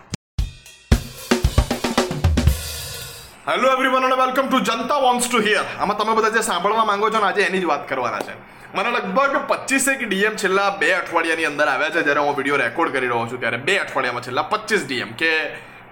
hello 3.47 3.69
everyone 3.75 4.05
અને 4.07 4.17
welcome 4.19 4.45
to 4.47 4.59
Janata 4.67 4.97
wants 5.05 5.25
to 5.29 5.39
hear 5.45 5.65
આમાં 5.79 5.97
તમે 5.99 6.13
બધા 6.17 6.35
જે 6.35 6.41
સાંભળવા 6.47 6.85
માંગો 6.89 7.07
છો 7.13 7.19
ને 7.19 7.25
આજે 7.29 7.41
એની 7.45 7.59
જ 7.63 7.67
વાત 7.71 7.81
કરવાના 7.89 8.21
છે. 8.27 8.35
મને 8.75 8.91
લગભગ 8.95 9.33
પચીસેક 9.49 10.05
ડીએમ 10.07 10.35
છેલ્લા 10.41 10.69
બે 10.81 10.91
અઠવાડિયાની 10.99 11.47
અંદર 11.49 11.67
આવ્યા 11.71 11.93
છે. 11.95 12.03
જ્યારે 12.05 12.21
હું 12.27 12.37
વીડિયો 12.37 12.59
રેકોર્ડ 12.61 12.93
કરી 12.93 13.09
રહ્યો 13.11 13.27
છું 13.31 13.41
ત્યારે 13.41 13.59
બે 13.67 13.75
અઠવાડિયામાં 13.79 14.25
છેલ્લા 14.27 14.45
પચીસ 14.53 14.85
ડીએમ 14.87 15.11
કે 15.21 15.31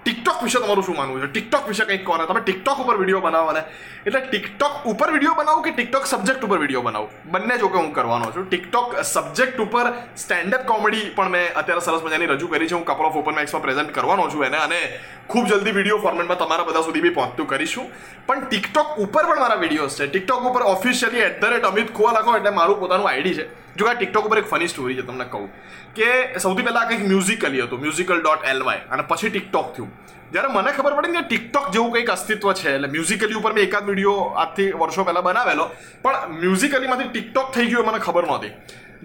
ટિકટોક 0.06 0.44
વિશે 0.44 0.59
તમારું 0.59 0.83
શું 0.83 0.95
માનવું 0.98 1.21
છે? 1.21 1.27
ટિકટોક 1.33 1.68
વિશે 1.71 1.86
કંઈક 1.86 2.03
કહો 2.06 2.18
તમે 2.30 2.42
ટિકટોક 2.42 2.80
ઉપર 2.83 2.95
વીડિયો 3.01 3.21
બનાવવાના 3.21 3.65
એટલે 4.06 4.21
ટિકટોક 4.27 4.86
ઉપર 4.92 5.09
વીડિયો 5.13 5.36
બનાવું 5.39 5.63
કે 5.65 5.71
ટિકટોક 5.77 6.06
સબ્જેક્ટ 6.12 6.44
ઉપર 6.48 6.59
વીડિયો 6.63 6.83
બનાવું? 6.88 7.09
બંને 7.33 7.57
જોકે 7.63 7.77
હું 7.77 7.92
કરવાનો 7.98 8.31
છું. 8.36 8.48
ટિકટોક 8.50 8.98
સબ્જેક્ટ 9.13 9.59
ઉપર 9.65 9.86
સ્ટેન્ડઅપ 10.24 10.65
કોમેડી 10.71 11.06
પણ 11.18 11.31
મેં 11.36 11.45
અત્યારે 11.62 11.86
સરસ 11.88 12.03
મજાની 12.07 12.31
રજૂ 12.33 12.50
કરી 12.53 12.68
છે. 12.68 12.75
હું 12.75 12.86
કપલ 12.86 13.06
ઓફ 13.12 13.21
ઓપન 13.21 13.36
મેક્સમાં 13.36 13.63
પ્રેઝન્ટ 13.68 13.92
કરવાનો 13.98 14.30
છું 14.33 14.45
એને 14.50 14.57
અને 14.65 14.80
ખૂબ 15.27 15.45
જલ્દી 15.53 15.75
વીડિયો 15.77 16.01
ફોર્મેટમાં 16.06 16.42
તમારા 16.44 16.68
બધા 16.69 16.83
સુધી 16.89 17.06
બી 17.07 17.15
પહોંચતું 17.19 17.48
કરીશું. 17.53 17.88
પણ 18.27 18.45
ટિકટોક 18.48 18.98
ઉપર 19.06 19.25
પણ 19.25 19.39
મારા 19.45 19.62
વિડીયોઝ 19.63 19.98
છે. 19.98 20.07
ટિકટોક 20.07 20.45
ઉપર 20.51 20.63
officially 20.75 21.25
at 21.30 21.42
the 21.42 21.53
rate 21.53 21.65
Amit 21.71 21.94
Khuva 21.94 22.19
લખો 22.19 22.38
એટલે 22.38 22.51
મારું 22.59 22.79
પોતાનું 22.79 23.10
આઈડી 23.12 23.36
છે. 23.39 23.46
જો 23.78 23.90
આ 23.90 23.96
ટિકટોક 23.96 24.25
ઉપર 24.28 24.40
એક 24.42 24.48
ફની 24.54 24.72
સ્ટોરી 24.74 24.98
છે, 25.00 25.06
તમને 25.10 25.25
કહું. 25.34 25.50
કે 25.98 26.08
સૌથી 26.46 26.66
પહેલાં 26.68 26.88
કંઈક 26.90 27.04
મ્યુઝિકલી 27.12 27.62
હતું 27.66 27.80
મ્યુઝિકલ 27.84 28.20
ડોટ 28.25 28.50
એલ 28.51 28.63
વાય 28.68 28.82
અને 28.92 29.04
પછી 29.12 29.32
ટિકટોક 29.32 29.74
થયું. 29.75 29.90
જ્યારે 30.34 30.51
મને 30.58 30.72
ખબર 30.78 30.94
પડી 30.98 31.16
કે 31.18 31.24
ટિકટોક 31.30 31.66
જેવું 31.75 31.92
કંઈક 31.96 32.12
અસ્તિત્વ 32.18 32.54
છે, 32.60 32.75
એટલે 32.75 32.88
મ્યુઝિકલી 32.96 33.40
ઉપર 33.42 33.54
મેં 33.58 33.63
એકાદ 33.68 33.90
વીડિયો 33.90 34.20
આજથી 34.44 34.70
વર્ષો 34.84 35.08
પહેલાં 35.10 35.25
બનાવેલો, 35.28 35.66
પણ 36.04 36.38
મ્યુઝિકલીમાંથી 36.44 37.12
ટિકટોક 37.12 37.51
થઈ 37.58 37.68
ગયું 37.72 37.90
મને 37.90 38.00
ખબર 38.06 38.25
નહોતી. 38.30 38.54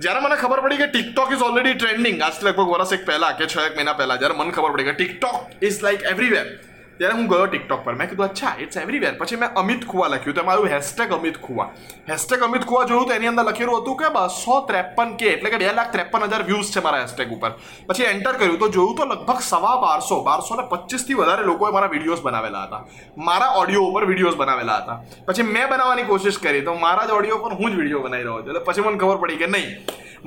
જ્યારે 0.04 0.20
મને 0.26 0.36
ખબર 0.42 0.60
પડી 0.64 0.80
કે 0.82 0.88
ટિકટોક 0.94 1.30
ઇઝ 1.34 1.44
ઓલરેડી 1.48 1.76
ટ્રેન્ડિંગ 1.80 2.18
આજથી 2.22 2.46
લગભગ 2.48 2.70
વર્ષ 2.74 2.96
એક 2.96 3.04
પહેલાં 3.10 3.36
કે 3.38 3.46
છ 3.52 3.56
એક 3.66 3.74
મહિના 3.78 3.98
પહેલાં, 4.00 4.18
જ્યારે 4.22 4.38
મને 4.40 4.52
ખબર 4.56 4.72
પડી 4.74 4.88
કે 4.88 4.94
ટિકટોક 4.98 5.36
ઇઝ 5.68 5.78
લાઈક 5.86 6.02
એવરીવેર 6.12 6.46
ત્યારે 6.98 7.16
હું 7.18 7.28
ગયો 7.32 7.46
ટિકટોક 7.46 7.84
પર. 7.84 7.94
મેં 8.00 8.08
કીધું, 8.10 8.26
અચ્છા 8.30 8.52
ઇટ્સ 8.64 8.76
એવરીવેર 8.82 9.14
પછી 9.20 9.38
મેં 9.42 9.50
અમિત 9.62 9.82
ખુવા 9.90 10.08
લખ્યું. 10.12 10.36
તો 10.38 10.44
મારું 10.48 10.68
હેશટેગ 10.74 11.12
અમિત 11.18 11.38
ખુવા. 11.46 11.68
હેશટેગ 12.10 12.42
અમિત 12.48 12.64
ખુવા 12.70 12.86
જોયું 12.90 13.08
તો 13.08 13.14
એની 13.18 13.30
અંદર 13.32 13.44
લખેલું 13.48 13.80
હતું 13.80 13.96
કે 14.02 14.10
બસો 14.16 14.56
ત્રેપન 14.70 15.16
કે 15.22 15.28
એટલે 15.34 15.50
કે 15.54 15.58
બે 15.62 15.72
લાખ 15.78 15.90
ત્રેપન 15.96 16.26
હજાર 16.30 16.42
વ્યૂઝ 16.50 16.70
છે 16.76 16.84
મારા 16.86 17.02
હેશટેગ 17.04 17.34
ઉપર. 17.36 17.52
પછી 17.88 18.08
એન્ટર 18.12 18.34
કર્યું 18.40 18.58
તો 18.64 18.68
જોયું 18.78 18.96
તો 19.00 19.08
લગભગ 19.10 19.40
સવા 19.50 19.74
બારસો 19.84 20.20
બારસો 20.30 20.60
ને 20.60 20.66
પચીસથી 20.72 21.18
વધારે 21.20 21.46
લોકોએ 21.50 21.72
મારા 21.76 21.92
વિડીયોઝ 21.94 22.24
બનાવેલા 22.28 22.64
હતા. 22.66 22.82
મારા 23.28 23.52
ઓડિયો 23.60 23.84
ઉપર 23.90 24.06
વિડીયોઝ 24.12 24.38
બનાવેલા 24.42 24.80
હતા. 24.82 24.98
પછી 25.28 25.48
મેં 25.54 25.68
બનાવવાની 25.74 26.08
કોશિશ 26.12 26.40
કરી. 26.46 26.64
તો 26.70 26.74
મારા 26.86 27.06
જ 27.08 27.18
ઓડિયો 27.20 27.38
પર 27.44 27.54
હું 27.60 27.70
જ 27.72 27.76
વીડિયો 27.80 28.02
બનાવી 28.08 28.26
રહ્યો 28.26 28.42
છું 28.42 28.56
એટલે 28.56 28.66
પછી 28.68 28.88
મને 28.88 28.98
ખબર 29.04 29.18
પડી 29.22 29.40
કે 29.44 29.48
નહીં. 29.54 29.70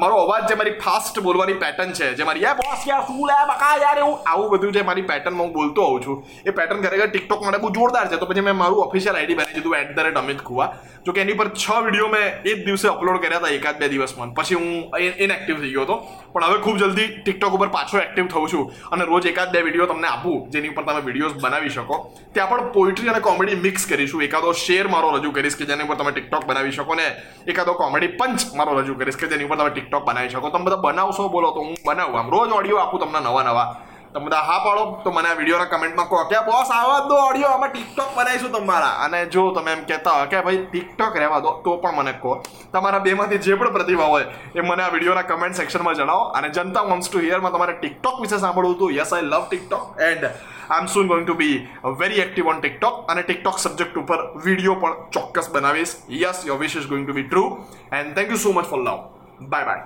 મારો 0.02 0.18
અવાજ 0.24 0.44
જે 0.50 0.56
મારી 0.60 0.76
ફાસ્ટ 0.84 1.18
બોલવાની 1.24 1.56
પેટર્ન 1.62 1.90
છે. 1.98 2.08
જે 2.18 2.26
મારી 2.28 2.44
યા 2.44 2.58
બોસ 2.60 2.84
યાર 2.90 3.02
શું 3.08 3.18
લે? 3.30 3.38
બકા 3.50 3.72
યાર? 3.82 3.98
એવું 4.04 4.30
આવું 4.34 4.52
બધું 4.52 4.76
જે 4.76 4.84
મારી 4.90 5.08
પેટર્નમાં 5.10 5.48
હું 5.48 5.54
બોલતો 5.56 5.88
આવું 5.88 6.04
છું. 6.06 6.22
એ 6.50 6.52
પેટર્ન 6.60 6.86
ખરેખર 6.86 7.08
ટિકટોક 7.10 7.42
માટે 7.46 7.60
બહુ 7.64 7.72
જોરદાર 7.78 8.06
છે. 8.12 8.20
તો 8.22 8.30
પછી 8.30 8.46
મેં 8.46 8.56
મારું 8.62 8.80
ઓફિશિયલ 8.84 9.20
આઈડી 9.22 9.38
બનાવી 9.40 9.56
દીધું 9.58 9.76
at 9.80 9.92
the 9.98 10.06
rate 10.08 10.20
Amit 10.22 10.44
Khuva 10.50 10.68
જો 11.06 11.16
કે 11.18 11.22
એની 11.24 11.36
પર 11.42 11.50
છ 11.64 11.68
વીડિયો 11.88 12.08
મેં 12.14 12.48
એ 12.50 12.54
જ 12.54 12.64
દિવસે 12.68 12.88
અપલોડ 12.94 13.20
કર્યા 13.26 13.42
હતા, 13.42 13.52
એકાદ 13.58 13.80
બે 13.82 13.90
દિવસમાં 13.96 14.32
પછી 14.38 14.60
હું 14.62 14.72
ઇનએક્ટિવ 15.26 15.60
થઈ 15.64 15.74
ગયો 15.76 15.86
હતો. 15.88 15.98
પણ 16.34 16.48
હવે 16.52 16.62
ખૂબ 16.64 16.80
જલ્દી 16.84 17.10
ટિકટોક 17.18 17.60
ઉપર 17.60 17.70
પાછો 17.76 18.00
એક્ટિવ 18.06 18.32
થઉં 18.36 18.48
છું. 18.54 18.64
અને 18.94 19.04
રોજ 19.12 19.30
એકાદ 19.34 19.52
બે 19.58 19.66
વીડિયો 19.68 19.90
તમને 19.92 20.10
આપું, 20.14 20.40
જેની 20.56 20.72
ઉપર 20.76 20.88
તમે 20.88 21.04
વિડીયોઝ 21.10 21.38
બનાવી 21.44 21.76
શકો. 21.76 22.00
ત્યાં 22.34 22.50
પણ 22.54 22.72
પોઇટ્રી 22.78 23.12
અને 23.16 23.22
કોમેડી 23.28 23.60
મિક્સ 23.68 23.84
કરીશું. 23.92 24.26
એકાદો 24.30 24.56
શેર 24.64 24.88
મારો 24.96 25.12
રજૂ 25.18 25.36
કરીશ 25.42 25.60
કે 25.60 25.70
જેની 25.74 25.90
ઉપર 25.90 26.00
તમે 26.02 26.12
ટિકટોક 26.16 26.50
બનાવી 26.54 26.76
શકો 26.80 27.00
ને 27.04 27.08
એકાદો 27.52 27.78
કોમેડી 27.84 28.12
પંચ 28.24 28.56
મારો 28.62 28.80
રજૂ 28.82 29.00
કરીશ 29.04 29.22
કે 29.22 29.32
જેની 29.36 29.50
ઉપર 29.50 29.58
તમે 29.60 29.70
ટિકટોક 29.70 29.88
બનાવી 29.98 30.30
શકો. 30.30 30.50
તમે 30.50 30.66
બધા 30.66 30.84
બનાવશો, 30.86 31.30
બોલો 31.30 31.52
તો 31.52 31.60
હું 31.60 31.76
બનાવું. 31.86 32.20
આમ 32.20 32.30
રોજ 32.30 32.52
ઓડિયો 32.52 32.80
આપું 32.80 33.00
તમને 33.00 33.20
નવા 33.20 33.44
નવા. 33.44 33.70
તમે 34.14 34.26
બધા 34.26 34.44
હા 34.50 34.60
પાડો, 34.66 34.84
તો 35.04 35.12
મને 35.12 35.30
આ 35.30 35.38
વિડીયોના 35.40 35.72
કમેન્ટમાં 35.74 36.08
કહો 36.12 36.22
કે 36.30 36.38
બોસ 36.46 36.70
આવા 36.78 37.02
દો 37.10 37.16
ઓડિયો 37.30 37.52
આમાં 37.54 37.72
ટિકટોક 37.74 38.10
બનાવીશું 38.16 38.52
તમારા. 38.52 38.94
અને 39.06 39.20
જો 39.34 39.52
તમે 39.52 39.72
એમ 39.72 39.82
કહેતા 39.90 40.16
હો 40.20 40.28
કે, 40.32 40.42
ભાઈ 40.46 40.62
ટિકટોક 40.72 41.18
રહેવા 41.22 41.42
દો, 41.46 41.52
તો 41.64 41.78
પણ 41.84 41.98
મને 42.00 42.14
કહો. 42.24 42.32
તમારા 42.74 43.02
બેમાંથી 43.08 43.42
જે 43.46 43.56
પણ 43.56 43.74
પ્રતિભા 43.76 44.10
હોય, 44.14 44.26
એ 44.56 44.62
મને 44.62 44.84
આ 44.84 44.92
વિડીયોના 44.96 45.28
કમેન્ટ 45.32 45.60
સેક્શનમાં 45.62 46.00
જણાવો. 46.00 46.32
અને 46.38 46.50
જનતા 46.50 46.86
વોન્ટ્સ 46.90 47.10
ટુ 47.10 47.22
હિયરમાં 47.26 47.54
તમારે 47.54 47.76
ટિકટોક 47.82 48.18
વિશે 48.24 48.40
સાંભળવું 48.46 48.76
હતું. 48.76 48.96
Yes 49.00 49.14
I 49.14 49.30
love 49.30 49.44
TikTok 49.52 50.02
and 50.10 50.26
I 50.26 50.82
am 50.82 50.88
soon 50.88 51.08
going 51.08 51.26
to 51.30 51.38
be 51.44 51.56
very 52.02 52.22
active 52.26 52.48
on 52.48 52.60
TikTok 52.66 53.06
અને 53.12 53.24
ટિકટોક 53.24 53.58
સબ્જેક્ટ 53.60 54.02
ઉપર 54.04 54.20
વીડિયો 54.46 54.76
પણ 54.82 54.98
ચોક્કસ 55.12 55.54
બનાવીશ. 55.54 55.96
Yes 56.24 56.46
your 56.50 56.60
wish 56.60 56.76
is 56.82 56.90
going 56.90 57.06
to 57.06 57.14
be 57.22 57.30
true 57.30 57.46
and 57.92 58.14
thank 58.18 58.30
you 58.30 58.44
so 58.48 58.54
much 58.58 58.66
for 58.74 58.84
love 58.88 59.19
bye 59.42 59.66
bye 59.66 59.84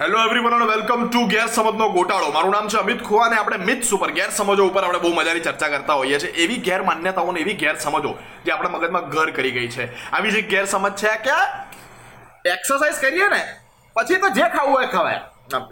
hello 0.00 0.18
everyone 0.24 0.54
અને 0.54 0.66
welcome 0.66 1.08
to 1.08 1.20
ગેરસમજનો 1.26 1.88
ગોટાળો 1.88 2.32
મારું 2.32 2.52
નામ 2.52 2.68
છે 2.68 2.78
અમિત 2.78 3.00
ખુવા 3.02 3.24
અને 3.26 3.36
આપણે 3.36 3.56
મિથ્સ 3.56 3.94
ઉપર 3.94 4.10
ગેરસમજો 4.10 4.66
ઉપર 4.66 4.84
આપણે 4.84 4.98
બહુ 4.98 5.14
મજાની 5.14 5.40
ચર્ચા 5.40 5.68
કરતા 5.68 5.92
હોઈએ 5.92 6.18
છીએ. 6.18 6.30
એવી 6.30 6.56
ગેરમાન્યતાઓ 6.56 7.32
ને 7.32 7.40
એવી 7.40 7.54
ગેરસમજો 7.54 8.18
જે 8.44 8.52
આપણા 8.52 8.70
મગજમાં 8.70 9.08
ઘર 9.08 9.30
કરી 9.30 9.50
ગઈ 9.50 9.68
છે. 9.68 10.10
આવી 10.10 10.30
જે 10.30 10.42
ગેરસમજ 10.42 10.92
છે 10.92 11.16
કે 11.24 11.38
એક્સરસાઇઝ 12.50 13.00
કરીએ 13.00 13.28
ને, 13.28 13.42
પછી 13.96 14.16
તો 14.16 14.28
જે 14.28 14.42
ખાવું 14.42 14.74
હોય 14.74 14.86
ખવાય. 14.86 15.20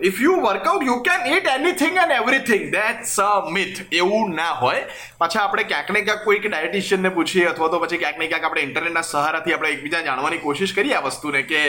If 0.08 0.20
you 0.20 0.34
workout 0.42 0.84
you 0.86 0.96
can 1.06 1.26
eat 1.36 1.48
anything 1.54 1.96
and 2.02 2.14
everything 2.18 2.64
that's 2.74 3.14
a 3.20 3.28
myth 3.56 3.80
એવું 3.92 4.30
ના 4.38 4.54
હોય. 4.60 4.84
પાછા 5.22 5.42
આપણે 5.42 5.64
ક્યાંક 5.72 5.90
ને 5.96 6.02
ક્યાંક 6.06 6.24
કોઈક 6.28 6.46
ડાયટિશિયનને 6.48 7.10
પૂછીએ 7.16 7.46
અથવા 7.50 7.68
તો 7.74 7.80
પછી 7.82 8.00
ક્યાંક 8.04 8.18
ને 8.22 8.28
ક્યાંક 8.30 8.46
આપણે 8.48 8.62
ઇન્ટરનેટના 8.68 9.04
સહારાથી 9.10 9.56
આપણે 9.56 9.72
એકબીજા 9.74 10.04
જાણવાની 10.08 10.40
કોશિશ 10.46 10.74
કરીએ 10.78 10.96
આ 11.00 11.02
વસ્તુને 11.08 11.42
કે 11.50 11.64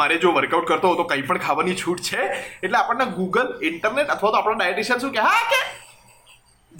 મારે 0.00 0.18
જો 0.24 0.34
વર્કઆઉટ 0.38 0.66
કરતો 0.72 0.94
હો 0.94 0.98
તો 1.02 1.06
કંઈ 1.12 1.28
પણ 1.28 1.44
ખાવાની 1.46 1.76
છૂટ 1.84 2.02
છે. 2.10 2.26
એટલે 2.62 2.78
આપણને 2.82 3.06
ગૂગલ 3.20 3.54
ઇન્ટરનેટ 3.70 4.16
અથવા 4.16 4.34
તો 4.34 4.42
આપણો 4.42 4.58
ડાયટિશિયન 4.58 5.06
શું 5.06 5.14
કે 5.18 5.28
હા, 5.28 5.46
કે 5.52 5.60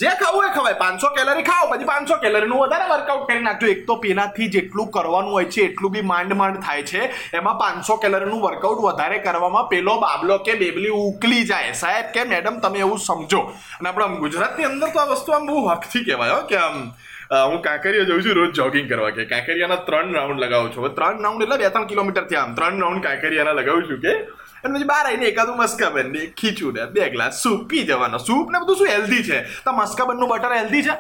જે 0.01 0.11
ખાવું 0.21 0.45
એ 0.49 0.51
ખવાય. 0.57 0.77
પાંચસો 0.83 1.09
કેલરી 1.17 1.45
ખાઓ, 1.49 1.65
પછી 1.71 1.89
પાંચસો 1.93 2.17
કેલરીનું 2.23 2.61
વધારે 2.63 2.87
વર્કઆઉટ 2.93 3.25
કરી 3.31 3.45
નાખજો 3.47 3.67
એક 3.73 3.83
તો 3.89 3.97
પેલાથી 4.05 4.49
જેટલું 4.55 4.89
કરવાનું 4.97 5.33
હોય 5.37 5.51
છે, 5.55 5.67
એટલું 5.71 5.93
બી 5.97 6.05
માંડ 6.13 6.37
માંડ 6.41 6.63
થાય 6.67 6.85
છે. 6.91 7.03
એમાં 7.41 7.59
પાંચસો 7.63 7.97
કેલરીનું 8.05 8.41
વર્કઆઉટ 8.47 8.81
વધારે 8.87 9.19
કરવામાં 9.27 9.69
પેલો 9.75 9.95
બાબલો 10.05 10.39
કે 10.49 10.57
બેબલી 10.63 10.97
ઉકલી 11.03 11.45
જાય. 11.53 11.77
સાહેબ 11.83 12.11
કે 12.17 12.25
મેડમ 12.33 12.61
તમે 12.65 12.81
એવું 12.87 13.05
સમજો. 13.09 13.43
અને 13.79 13.89
આપણે 13.93 14.09
આમ 14.09 14.19
ગુજરાતની 14.25 14.69
અંદર 14.73 14.91
તો 14.97 15.05
આ 15.05 15.09
વસ્તુ 15.13 15.39
આમ 15.39 15.47
બહુ 15.53 15.69
હકથી 15.69 16.05
કહેવાય 16.09 16.41
કે 16.51 16.61
આમ 16.65 16.77
હું 17.51 17.61
કાંકરિયા 17.69 18.11
જઉં 18.11 18.23
છું 18.27 18.39
રોજ 18.41 18.53
જોગિંગ 18.61 18.89
કરવા 18.93 19.15
કે 19.19 19.31
કાંકરિયાના 19.33 19.85
ત્રણ 19.89 20.15
રાઉન્ડ 20.19 20.45
લગાવું 20.45 20.71
છું. 20.77 20.95
ત્રણ 21.01 21.25
રાઉન્ડ 21.27 21.45
એટલે 21.47 21.59
બે 21.63 21.75
ત્રણ 21.75 21.91
કિલોમીટરથી 21.93 22.41
આમ. 22.43 22.55
ત્રણ 22.61 22.81
રાઉન્ડ 22.85 23.05
કાંકરિયાના 23.09 23.59
લગાવું 23.61 23.91
છું 23.91 24.01
કે 24.07 24.15
અને 24.65 24.79
પછી 24.79 24.85
બહાર 24.85 25.07
આવીને 25.07 25.27
એકાદું 25.27 25.57
મસ્કાબન 25.57 26.13
ને 26.13 26.27
ખીચું 26.27 26.75
ને 26.75 26.87
બે 26.87 27.11
ગ્લાસ 27.11 27.43
સૂપ 27.43 27.69
પી 27.71 27.85
જવાનો. 27.85 28.19
સૂપ 28.19 28.51
ને 28.51 28.59
બધું 28.59 28.77
શું 28.77 28.87
હેલ્ધી 28.87 29.23
છે? 29.23 29.41
તો 29.65 29.73
મસ્કાબનનું 29.73 30.29
બટર 30.29 30.53
હેલ્ધી 30.53 30.83
છે? 30.83 30.97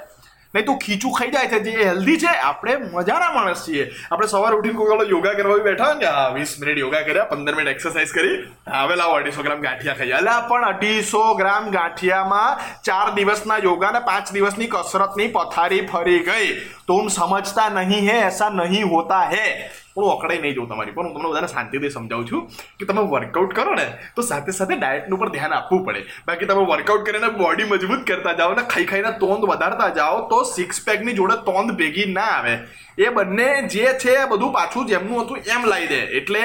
નહીં 0.54 0.66
તો 0.66 0.74
ખીચું 0.74 1.12
ખાઈ 1.12 1.30
જાય 1.30 1.46
છે 1.46 1.58
જે 1.64 1.84
હેલ્ધી 1.84 2.18
છે? 2.18 2.26
આપણે 2.26 2.76
મજાના 2.76 3.32
માણસ 3.32 3.66
છીએ. 3.66 3.84
આપણે 4.10 4.26
સવારે 4.26 4.56
ઉઠીને 4.56 4.74
કોઈ 4.74 5.08
યોગા 5.10 5.34
કરવા 5.34 5.58
બેઠા 5.58 5.84
હોય 5.84 5.94
ને 5.94 6.06
હા, 6.06 6.30
વીસ 6.34 6.54
મિનિટ 6.60 6.78
યોગા 6.78 7.02
કર્યા, 7.02 7.24
પંદર 7.24 7.54
મિનિટ 7.54 7.72
એક્સરસાઇઝ 7.74 8.12
કરી, 8.12 8.36
હવે 8.66 8.96
લાવો 8.96 9.14
અઢીસો 9.14 9.42
ગ્રામ 9.42 9.60
ગાંઠિયા 9.60 9.94
ખાઈ 9.94 10.12
અલા, 10.12 10.40
પણ 10.40 10.64
અઢીસો 10.64 11.34
ગ્રામ 11.34 11.70
ગાંઠિયામાં 11.70 12.56
ચાર 12.82 13.14
દિવસના 13.14 13.58
યોગા 13.58 13.90
ને 13.90 14.00
પાંચ 14.00 14.32
દિવસની 14.32 14.66
કસરતની 14.66 15.28
પથારી 15.28 15.86
ફરી 15.86 16.18
ગઈ. 16.18 16.48
તુમ 16.86 17.08
સમજતા 17.08 17.68
નહીં 17.68 18.10
હે, 18.10 18.18
એસા 18.26 18.50
નહીં 18.50 18.90
હોતા 18.90 19.24
હે. 19.30 19.70
હું 19.97 20.09
અકડાઈ 20.11 20.40
નહીં 20.42 20.56
જોઉં 20.59 20.68
તમારી 20.70 20.94
પણ 20.97 21.06
હું 21.06 21.14
તમને 21.14 21.30
બધાને 21.32 21.50
શાંતિથી 21.52 21.90
સમજાવું 21.94 22.26
છું 22.30 22.42
કે 22.78 22.88
તમે 22.90 23.02
વર્કઆઉટ 23.14 23.54
કરો 23.59 23.75
ને, 23.80 23.87
તો 24.16 24.26
સાથે 24.30 24.52
સાથે 24.59 24.75
ડાયટનું 24.76 25.20
પણ 25.23 25.35
ધ્યાન 25.37 25.54
આપવું 25.59 25.85
પડે. 25.87 26.04
બાકી 26.26 26.50
તમે 26.50 26.66
વર્કઆઉટ 26.73 27.04
કરીને 27.09 27.28
બોડી 27.40 27.68
મજબૂત 27.73 28.04
કરતા 28.11 28.35
જાઓ 28.40 28.54
ને, 28.59 28.64
ખાઈ 28.73 28.88
ખાઈને 28.92 29.12
તોંદ 29.25 29.49
વધારતા 29.52 29.90
જાઓ, 29.99 30.20
તો 30.30 30.38
સિક્સ 30.54 30.85
પેકની 30.87 31.16
જોડે 31.20 31.37
તોંદ 31.49 31.75
ભેગી 31.82 32.09
ના 32.12 32.30
આવે. 32.37 32.54
એ 32.99 33.11
બંને 33.18 33.49
જે 33.75 33.85
છે 34.04 34.16
બધું 34.32 34.52
પાછું 34.59 34.88
જેમનું 34.92 35.23
હતું 35.25 35.38
એમ 35.54 35.68
લાવી 35.73 35.90
દે. 35.92 36.00
એટલે 36.18 36.44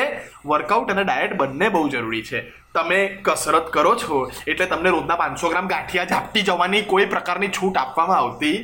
વર્કઆઉટ 0.51 0.91
અને 0.95 1.03
ડાયટ 1.03 1.37
બંને 1.43 1.69
બહુ 1.69 1.85
જરૂરી 1.89 2.25
છે. 2.31 2.43
તમે 2.75 2.99
કસરત 3.23 3.71
કરો 3.75 3.95
છો, 3.95 4.17
એટલે 4.47 4.65
તમને 4.73 4.89
રોજના 4.89 5.21
પાંચસો 5.21 5.49
ગ્રામ 5.53 5.71
ગાંઠિયા 5.73 6.11
ઝાપટી 6.11 6.45
જવાની 6.49 6.83
કોઈ 6.91 7.07
પ્રકારની 7.15 7.51
છૂટ 7.57 7.77
આપવામાં 7.77 8.19
આવતી 8.19 8.57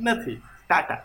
નથી. 0.00 0.38
ટાટા. 0.68 1.00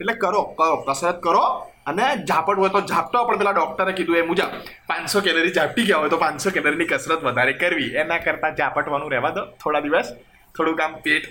એટલે 0.00 0.14
કરો 0.22 0.40
કરો, 0.58 0.76
કસરત 0.86 1.18
કરો 1.26 1.44
અને 1.90 2.06
ઝાપટ 2.30 2.58
હોય 2.62 2.72
તો 2.76 2.80
ઝાપટો, 2.92 3.24
પણ 3.28 3.40
પેલા 3.42 3.56
ડોક્ટરે 3.58 3.92
કીધું 3.98 4.20
એ 4.20 4.24
મુજબ, 4.30 4.56
પાંચસો 4.88 5.24
કેલરી 5.26 5.52
ઝાપટી 5.58 5.86
ગયા 5.90 6.00
હોય 6.04 6.14
તો 6.14 6.22
પાંચસો 6.24 6.54
કેલરીની 6.56 6.88
કસરત 6.94 7.20
વધારે 7.28 7.54
કરવી. 7.62 7.92
એના 8.02 8.24
કરતાં 8.26 8.58
ઝાપટવાનું 8.62 9.12
રહેવા 9.14 9.36
દો, 9.36 9.44
થોડા 9.62 9.84
દિવસ, 9.86 10.10
થોડુંક 10.56 10.82
આમ 10.86 10.98
પેટ 11.06 11.30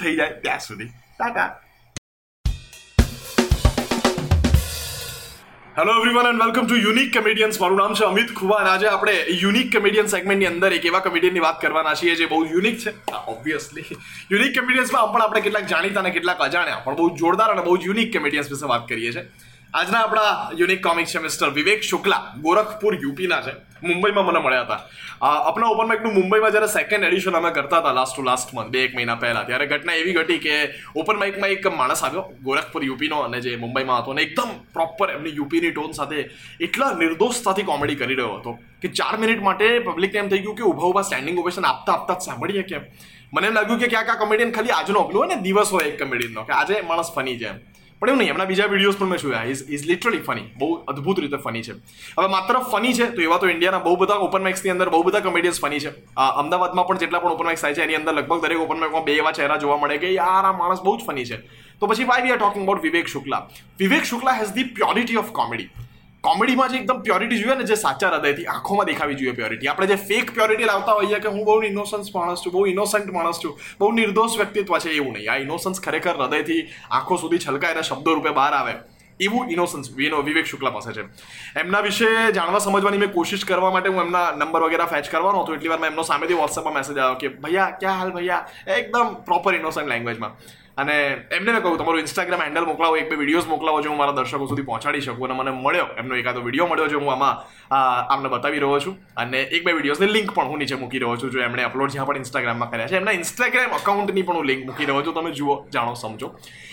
થઈ 0.00 0.14
જાય 0.20 0.38
ત્યાં 0.44 0.62
સુધી. 0.68 0.88
Tata. 1.18 1.48
Hello 5.74 5.92
everyone 5.98 6.26
and 6.28 6.42
welcome 6.42 6.64
to 6.66 6.78
unique 6.84 7.10
comedians 7.16 7.58
મારું 7.60 7.78
નામ 7.80 7.92
છે 7.98 8.04
અમિત 8.06 8.32
ખુવા 8.38 8.62
આજે 8.70 8.86
આપણે 8.92 9.14
યુનિક 9.42 9.68
કમેડિયન 9.74 10.08
સેગમેન્ટની 10.14 10.48
અંદર 10.52 10.72
એક 10.78 10.88
એવા 10.90 11.02
કમેડિયનની 11.04 11.44
વાત 11.44 11.60
કરવાના 11.64 11.94
છીએ 12.00 12.16
જે 12.20 12.26
બહુ 12.32 12.40
યુનિક 12.54 12.76
છે. 12.82 12.90
ઓબ્વિયસલી 13.34 13.86
યુનિક 14.32 14.52
કમેડિયન્સમાં 14.58 15.12
પણ 15.12 15.26
આપણે 15.26 15.44
કેટલાક 15.46 15.70
જાણીતા 15.74 16.02
અને 16.04 16.10
કેટલાક 16.16 16.42
અજાણ્યા, 16.48 16.82
પણ 16.88 16.98
બહુ 17.00 17.06
જોરદાર 17.22 17.50
અને 17.54 17.62
બહુ 17.68 17.78
યુનિક 17.86 18.12
કમેડિયન્સ 18.16 18.52
વિશે 18.54 18.66
વાત 18.72 18.84
કરીએ 18.90 19.12
છીએ. 19.16 19.24
આજના 19.74 19.98
આપણા 20.04 20.50
યુનિક 20.58 20.80
કોમિક 20.82 21.06
છે 21.06 21.20
મિસ્ટર 21.24 21.50
વિવેક 21.56 21.82
શુક્લા, 21.88 22.22
ગોરખપુર 22.44 22.94
યુપીના 23.02 23.42
છે. 23.42 23.52
મુંબઈમાં 23.82 24.26
મને 24.26 24.40
મળ્યા 24.44 24.64
હતા. 24.64 24.80
આપણા 25.20 25.68
ઓપન 25.74 25.88
માઇકનું 25.90 26.14
મુંબઈમાં 26.14 26.52
જ્યારે 26.54 26.70
સેકન્ડ 26.72 27.06
એડિશન 27.08 27.38
અમે 27.40 27.50
કરતા 27.58 27.80
હતા 27.80 27.92
લાસ્ટ 27.98 28.16
ટુ 28.16 28.24
લાસ્ટ 28.28 28.50
મંથ 28.54 28.72
બે 28.74 28.82
એક 28.86 28.96
મહિના 28.96 29.16
પહેલા, 29.22 29.44
ત્યારે 29.44 29.68
ઘટના 29.72 29.94
એવી 30.00 30.14
ઘટી 30.16 30.40
કે 30.46 30.56
ઓપન 31.02 31.20
માઇકમાં 31.22 31.54
એક 31.56 31.70
માણસ 31.76 32.02
આવ્યો, 32.02 32.24
ગોરખપુર 32.48 32.82
યુપીનો 32.88 33.22
અને 33.28 33.38
જે 33.46 33.56
મુંબઈમાં 33.62 34.02
હતો 34.02 34.10
અને 34.16 34.22
એકદમ 34.26 34.50
પ્રોપર 34.74 35.14
એમની 35.16 35.36
યુપીની 35.38 35.72
ટોન 35.72 35.94
સાથે 36.00 36.18
એટલા 36.66 36.90
નિર્દોષતાથી 37.04 37.68
કોમેડી 37.70 38.00
કરી 38.02 38.18
રહ્યો 38.20 38.36
હતો 38.40 38.58
કે 38.82 38.92
ચાર 38.98 39.14
મિનિટ 39.22 39.46
માટે 39.48 39.66
પબ્લિકને 39.86 40.22
એમ 40.24 40.34
થઈ 40.34 40.42
ગયું 40.44 40.58
કે 40.58 40.68
ઊભા 40.70 40.90
ઊભા 40.90 41.08
સ્ટેન્ડિંગ 41.08 41.42
ઓવેશન 41.44 41.70
આપતા 41.72 41.94
આપતા 41.96 42.18
જ 42.20 42.28
સાંભળીએ 42.28 42.66
કેમ? 42.70 42.84
મને 43.32 43.46
એમ 43.46 43.54
લાગ્યું 43.54 43.80
કે 43.80 43.94
ક્યાંક 43.94 44.14
આ 44.14 44.22
કોમેડિયન 44.22 44.52
ખાલી 44.52 44.76
આજનો 44.76 45.08
પેલું 45.08 45.20
હોય 45.22 45.36
ને 45.36 45.42
દિવસ 45.48 45.70
હોય 45.76 45.90
એક 45.92 45.98
કોમેડિયનનો 46.02 46.48
કે 46.48 46.52
આજે 46.60 46.86
માણસ 46.88 47.12
ફની 47.16 47.38
છે 47.42 47.52
એમ. 47.52 47.58
પણ 48.00 48.08
એવું 48.10 48.18
નહીં, 48.20 48.32
એમના 48.32 48.48
બીજા 48.50 48.68
વિડીયોઝ 48.72 48.98
પણ 48.98 49.10
મેં 49.12 49.18
જોયા. 49.22 49.44
ઇઝ 49.52 49.62
ઇઝ 49.76 49.84
લિટરલી 49.90 50.22
ફની 50.28 50.46
બહુ 50.60 50.68
અદ્ભુત 50.92 51.18
રીતે 51.22 51.38
ફની 51.46 51.64
છે. 51.66 51.74
હવે 52.18 52.28
માત્ર 52.34 52.60
ફની 52.72 52.94
છે 52.98 53.06
તો 53.16 53.20
એવા 53.26 53.38
તો 53.42 53.50
ઇન્ડિયાના 53.54 53.84
બહુ 53.86 53.96
બધા 54.02 54.20
ઓપન 54.26 54.46
માઇક્સની 54.46 54.72
અંદર 54.74 54.88
બહુ 54.94 55.02
બધા 55.08 55.24
કોમેડિયન્સ 55.26 55.60
ફની 55.64 55.80
છે. 55.84 55.92
અમદાવાદમાં 56.42 56.86
પણ 56.88 57.02
જેટલા 57.02 57.20
પણ 57.24 57.36
ઓપન 57.36 57.50
માઇક્સ 57.50 57.66
થાય 57.66 57.76
છે, 57.78 57.84
એની 57.88 57.98
અંદર 58.00 58.14
લગભગ 58.16 58.40
દરેક 58.46 58.64
ઓપન 58.66 58.80
માઇકમાં 58.84 59.04
બે 59.08 59.18
એવા 59.20 59.34
ચહેરા 59.40 59.60
જોવા 59.64 59.78
મળે 59.82 59.98
કે, 59.98 60.14
યાર, 60.20 60.44
આ 60.48 60.56
માણસ 60.62 60.82
બહુ 60.86 60.96
જ 60.96 61.04
ફની 61.10 61.28
છે. 61.30 61.38
તો 61.80 61.86
પછી 61.92 62.08
why 62.12 62.24
we 62.24 62.32
are 62.32 62.40
talking 62.40 62.64
about 62.66 62.82
Vivek 62.88 63.06
Shukla 63.14 63.42
Vivek 63.84 64.04
Shukla 64.12 64.36
has 64.40 64.52
the 64.56 64.68
purity 64.80 65.20
of 65.22 65.32
comedy 65.40 65.68
કોમેડીમાં 66.24 66.70
જે 66.70 66.78
એકદમ 66.78 66.98
પ્યોરિટી 67.04 67.40
જોઈએ 67.42 67.54
ને 67.58 67.66
જે 67.68 67.76
સાચા 67.82 68.10
હૃદયથી 68.10 68.46
આંખોમાં 68.54 68.88
દેખાવી 68.88 69.16
જોઈએ 69.20 69.34
પ્યોરિટી 69.38 69.68
આપણે 69.72 69.86
જે 69.92 69.96
ફેક 70.08 70.32
પ્યોરિટી 70.38 70.68
લાવતા 70.70 70.96
હોઈએ 70.98 71.20
કે 71.24 71.32
હું 71.36 71.44
બહુ 71.46 71.54
ઇનોસન્સ 71.68 72.12
માણસ 72.16 72.42
છું, 72.44 72.52
બહુ 72.52 72.66
ઇનોસન્ટ 72.72 73.10
માણસ 73.16 73.40
છું, 73.42 73.54
બહુ 73.80 73.90
નિર્દોષ 73.98 74.36
વ્યક્તિત્વ 74.40 74.78
છે, 74.84 74.90
એવું 75.00 75.14
નહીં. 75.16 75.30
આ 75.32 75.38
ઇનોસન્સ 75.46 75.80
ખરેખર 75.86 76.14
હૃદયથી 76.20 76.62
આંખો 76.90 77.20
સુધી 77.24 77.40
છલકાય 77.46 77.78
અને 77.78 77.88
શબ્દો 77.88 78.14
રૂપે 78.18 78.34
બહાર 78.40 78.52
આવે, 78.58 78.74
એવું 79.20 79.50
ઇનોસન્સ 79.56 79.90
વિવેક 79.96 80.46
શુક્લા 80.52 80.74
પાસે 80.76 80.92
છે. 80.92 81.08
એમના 81.64 81.82
વિશે 81.88 82.12
જાણવા 82.36 82.64
સમજવાની 82.68 83.02
મેં 83.04 83.12
કોશિશ 83.18 83.48
કરવા 83.50 83.72
માટે 83.72 83.88
હું 83.88 84.04
એમના 84.06 84.26
નંબર 84.36 84.68
વગેરે 84.68 84.92
ફેચ 84.92 85.12
કરવાનો 85.16 85.42
હતો. 85.42 85.54
એટલી 85.56 85.72
વાર 85.72 85.80
મેં 85.80 85.92
એમનો 85.92 86.08
સામેથી 86.12 86.40
વોટ્સએપમાં 86.42 86.80
મેસેજ 86.80 86.98
આવ્યો 86.98 87.20
કે, 87.22 87.28
ભૈયા, 87.44 87.70
ક્યાં 87.80 87.98
હાલ 88.00 88.12
ભૈયા? 88.16 88.46
એકદમ 88.78 89.08
પ્રોપર 89.28 89.54
ઇનોસન્ટ 89.60 89.88
લેંગ્વેજમાં 89.94 90.32
અને 90.78 90.94
એમને 91.30 91.52
મેં 91.52 91.62
કહું 91.62 91.78
તમારું 91.78 92.00
ઇન્સ્ટાગ્રામ 92.00 92.40
હેન્ડલ 92.42 92.66
મોકલાવો, 92.66 92.96
એક 92.96 93.10
બે 93.10 93.16
વિડીયોઝ 93.16 93.48
મોકલાવો 93.48 93.82
જો 93.82 93.90
હું 93.90 93.98
મારા 93.98 94.16
દર્શકો 94.18 94.46
સુધી 94.48 94.66
પહોંચાડી 94.70 95.00
શકું. 95.00 95.30
અને 95.30 95.38
મને 95.40 95.52
મળ્યો, 95.64 95.88
એમનો 95.98 96.14
એકાદો 96.16 96.40
વીડિયો 96.46 96.68
મળ્યો 96.68 96.88
છે 96.88 96.96
હું 96.96 97.10
આમાં 97.12 97.36
આમને 97.70 98.28
બતાવી 98.28 98.60
રહ્યો 98.64 98.80
છું. 98.80 98.96
અને 99.16 99.38
એક 99.42 99.64
બે 99.64 99.72
વિડીયોઝની 99.72 100.12
લિંક 100.16 100.34
પણ 100.34 100.48
હું 100.52 100.58
નીચે 100.58 100.76
મૂકી 100.82 101.02
રહ્યો 101.04 101.16
છું, 101.16 101.30
જો 101.30 101.42
એમણે 101.48 101.64
અપલોડ 101.68 101.92
જ્યાં 101.94 102.08
પણ 102.08 102.22
ઇન્સ્ટાગ્રામમાં 102.22 102.70
કર્યા 102.70 102.88
છે. 102.88 102.96
એમના 102.96 103.16
ઇન્સ્ટાગ્રામ 103.20 103.76
અકાઉન્ટની 103.80 104.22
પણ 104.22 104.40
હું 104.40 104.46
લિંક 104.52 104.66
મૂકી 104.70 104.86
રહ્યો 104.90 105.02
છું. 105.02 105.14
તમે 105.14 105.32
જુઓ, 105.32 105.58
જાણો, 105.70 105.94
સમજો. 105.94 106.32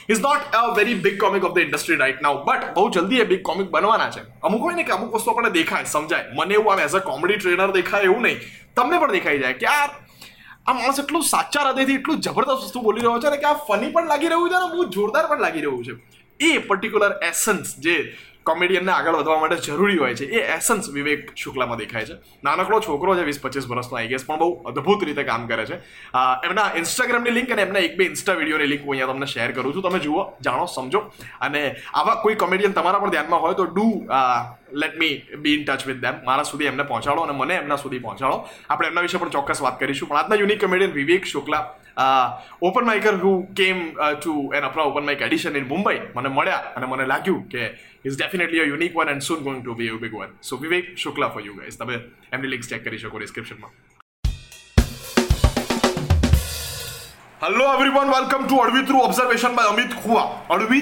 Is 0.09 0.21
not 0.21 0.55
a 0.55 0.63
very 0.79 0.95
big 0.95 1.19
comic 1.19 1.43
of 1.43 1.53
the 1.55 1.67
industry 1.67 1.99
right 2.03 2.21
now 2.21 2.43
but 2.47 2.73
બહુ 2.75 2.89
જલ્દી 2.97 3.21
એ 3.21 3.25
બિગ 3.25 3.41
કોમિક 3.41 3.69
બનવાના 3.75 4.09
છે. 4.15 4.21
અમુક 4.41 4.61
હોય 4.61 4.75
ને 4.75 4.83
કે 4.83 4.93
અમુક 4.97 5.13
વસ્તુ 5.15 5.31
આપણને 5.31 5.51
દેખાય, 5.59 5.85
સમજાય. 5.85 6.25
મને 6.39 6.53
એવું 6.53 6.73
આમ 6.73 6.79
એઝ 6.87 6.95
અ 6.95 6.99
કોમેડી 7.11 7.37
ટ્રેનર 7.37 7.71
દેખાય 7.79 8.11
એવું 8.11 8.21
નહીં. 8.23 8.39
તમને 8.75 8.99
પણ 8.99 9.11
દેખાઈ 9.17 9.41
જાય 9.43 9.57
કે 9.61 9.67
આ 9.67 9.87
આ 10.67 10.73
માણસ 10.77 11.01
એટલું 11.01 11.27
સાચા 11.33 11.65
હૃદયથી 11.65 11.97
એટલું 11.99 12.23
જબરદસ્ત 12.27 12.63
વસ્તુ 12.67 12.85
બોલી 12.87 13.03
રહ્યો 13.03 13.19
છે 13.25 13.29
ને 13.33 13.41
કે 13.43 13.49
આ 13.49 13.57
ફની 13.67 13.91
પણ 13.97 14.13
લાગી 14.13 14.31
રહ્યું 14.31 14.49
છે 14.53 14.57
અને 14.61 14.71
બહુ 14.75 14.87
જોરદાર 14.95 15.25
પણ 15.29 15.43
લાગી 15.47 15.65
રહ્યું 15.65 15.83
છે. 15.87 15.93
એ 16.39 16.49
પર્ટિક્યુલર 16.69 17.13
એસન્સ 17.27 17.69
જે 17.85 17.95
કોમેડિયનને 18.47 18.91
આગળ 18.95 19.15
વધવા 19.19 19.39
માટે 19.39 19.63
જરૂરી 19.63 19.97
હોય 20.01 20.15
છે, 20.19 20.25
એ 20.37 20.41
એસન્સ 20.57 20.85
વિવેક 20.97 21.31
શુક્લામાં 21.41 21.79
દેખાય 21.79 22.05
છે. 22.09 22.15
નાનકડો 22.47 22.79
છોકરો 22.85 23.15
છે 23.17 23.23
વીસ 23.29 23.39
પચીસ 23.45 23.65
વર્ષનો 23.71 23.97
આઈ 23.99 24.11
ગેસ 24.11 24.27
પણ 24.27 24.39
બહુ 24.43 24.49
અદ્ભુત 24.69 25.01
રીતે 25.07 25.23
કામ 25.29 25.47
કરે 25.49 25.65
છે. 25.71 25.79
એમના 26.47 26.67
ઇન્સ્ટાગ્રામની 26.81 27.35
લિંક 27.37 27.51
અને 27.55 27.63
એમના 27.67 27.83
એક 27.87 27.97
બે 27.99 28.07
ઇન્સ્ટા 28.11 28.37
વિડીયોની 28.39 28.69
લિંક 28.73 28.85
હું 28.85 28.93
અહીંયા 28.93 29.15
તમને 29.15 29.27
શેર 29.33 29.49
કરું 29.57 29.73
છું. 29.73 29.83
તમે 29.87 29.99
જુઓ, 30.05 30.21
જાણો, 30.47 30.67
સમજો. 30.75 31.01
અને 31.47 31.61
આવા 31.93 32.21
કોઈ 32.23 32.39
કોમેડિયન 32.45 32.77
તમારા 32.79 33.03
પણ 33.03 33.15
ધ્યાનમાં 33.15 33.43
હોય 33.47 33.59
તો 33.61 33.65
do 33.75 33.87
let 34.73 34.99
me 34.99 35.23
be 35.39 35.53
in 35.53 35.65
touch 35.65 35.87
with 35.87 35.97
them 35.97 36.15
મારા 36.25 36.43
સુધી 36.43 36.65
એમને 36.65 36.83
પહોંચાડો 36.83 37.21
અને 37.21 37.37
મને 37.37 37.55
એમના 37.55 37.75
સુધી 37.75 37.99
પહોંચાડો. 37.99 38.47
આપણે 38.69 38.87
એમના 38.87 39.01
વિશે 39.01 39.17
પણ 39.17 39.29
ચોક્કસ 39.29 39.61
વાત 39.61 39.79
કરીશું. 39.79 40.09
પણ 40.09 40.17
આજના 40.17 40.35
unique 40.35 40.61
comedian 40.61 40.91
Vivek 40.91 41.25
Shukla 41.25 41.63
open 42.61 42.85
micer 42.85 43.15
who 43.15 43.47
came 43.57 43.79
to 44.21 44.53
an 44.53 44.63
Apara 44.63 44.83
open 44.83 45.05
mic 45.05 45.21
edition 45.21 45.55
in 45.55 45.67
Mumbai 45.67 45.99
મને 46.15 46.29
મળ્યા 46.29 46.73
અને 46.75 46.85
મને 46.85 47.05
લાગ્યું 47.05 47.43
કે 47.47 47.67
is 48.05 48.17
definitely 48.17 48.61
a 48.61 48.63
unique 48.63 48.97
one 48.97 49.09
and 49.09 49.21
soon 49.21 49.43
going 49.43 49.63
to 49.65 49.73
be 49.73 49.87
you 49.87 49.99
big 49.99 50.13
one 50.13 50.33
so 50.41 50.57
Vivek 50.57 50.97
Shukla 50.97 51.27
for 51.27 51.45
you 51.45 51.53
guys 51.53 51.77
તમે 51.77 51.99
એમની 52.33 52.47
links 52.47 52.69
check 52.69 52.83
કરી 52.83 52.97
શકો 52.97 53.19
ડિસ્ક્રિપ્શનમાં 53.19 53.96
hello 57.43 57.65
everyone 57.73 58.09
welcome 58.09 58.45
to 58.45 58.57
અડવી 58.57 58.81
through 58.85 58.97
observation 58.97 59.51
by 59.55 59.67
Amit 59.67 59.91
Khuva 60.03 60.21
અડવી 60.49 60.79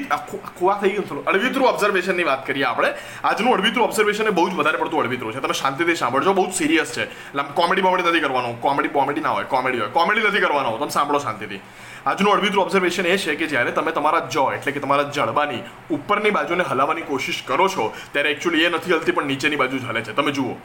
Khuva 0.60 0.78
થઈ 0.82 0.90
ગયું 0.90 1.08
થોડું. 1.08 1.26
અડવી 1.26 1.50
થ્રુ 1.50 1.66
ઓબ્ઝર્વેશનની 1.66 2.24
વાત 2.24 2.48
કરીએ 2.48 2.64
આપણે. 2.64 2.94
આજનું 3.24 3.54
અડવી 3.54 3.72
થ્રુ 3.72 3.84
ઓબ્ઝર્વેશન 3.84 4.24
એ 4.24 4.30
બહુ 4.30 4.50
જ 4.50 4.54
વધારે 4.54 4.78
પડતું 4.78 5.02
અડવી 5.02 5.18
થ્રુ 5.18 5.32
છે. 5.32 5.40
તમે 5.40 5.54
શાંતિથી 5.54 5.96
સાંભળજો, 5.96 6.34
બહુ 6.34 6.52
સિરિયસ 6.52 6.94
છે. 6.94 7.04
એટલે 7.04 7.44
કોમેડી 7.54 7.82
બોમેડી 7.82 8.10
નથી 8.10 8.20
કરવાનું. 8.20 8.62
કોમેડી 8.62 8.90
કોમેડી 8.90 9.22
ના 9.22 9.30
હોય 9.30 9.44
કોમેડી 9.44 9.80
હોય. 9.80 9.90
કોમેડી 9.90 10.22
નથી 10.22 10.40
કરવાનો. 10.40 10.78
તમે 10.78 10.90
સાંભળો 10.90 11.20
શાંતિથી. 11.20 11.60
આજનું 12.06 12.34
અડવી 12.34 12.50
થ્રુ 12.50 12.62
ઓબ્ઝર્વેશન 12.62 13.06
એ 13.06 13.18
છે 13.18 13.36
કે 13.36 13.48
જ્યારે 13.48 13.72
તમે 13.72 13.92
તમારા 13.92 14.20
જો 14.20 14.52
એટલે 14.52 14.72
કે 14.72 14.80
તમારા 14.80 15.04
જડબાની 15.04 15.62
ઉપરની 15.92 16.30
બાજુને 16.30 16.64
હલાવવાની 16.64 17.02
કોશિશ 17.02 17.44
કરો 17.46 17.68
છો, 17.68 17.94
ત્યારે 18.12 18.32
એકચ્યુઅલી 18.32 18.64
એ 18.64 18.70
નથી 18.70 18.94
હલતી, 18.94 19.12
પણ 19.12 19.26
નીચેની 19.26 19.56
બાજુ 19.56 19.78
જ 19.78 19.86
હલે 19.86 20.02
છે. 20.02 20.14
તમે 20.14 20.32
જુઓ. 20.32 20.56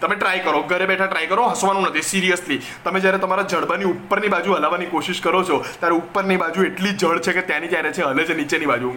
તમે 0.00 0.14
ટ્રાય 0.16 0.44
કરો, 0.46 0.62
ઘરે 0.62 0.86
બેઠા 0.86 1.06
ટ્રાય 1.06 1.26
કરો, 1.26 1.48
હસવાનું 1.48 1.88
નથી 1.88 2.02
સિરિયસલી 2.02 2.60
તમે 2.84 3.00
જ્યારે 3.00 3.18
તમારા 3.18 3.44
જડબાની 3.44 3.90
ઉપરની 3.94 4.28
બાજુ 4.28 4.54
હલાવવાની 4.54 4.86
કોશિશ 4.86 5.20
કરો 5.20 5.44
છો, 5.44 5.60
ત્યારે 5.80 5.96
ઉપરની 5.96 6.36
બાજુ 6.36 6.64
એટલી 6.70 6.96
જળ 6.96 7.20
છે 7.20 7.32
કે 7.32 7.42
ત્યાંની 7.42 7.68
ત્યારે 7.68 7.92
છે, 7.92 8.02
હલે 8.02 8.24
છે 8.24 8.34
નીચેની 8.34 8.66
બાજુ. 8.66 8.92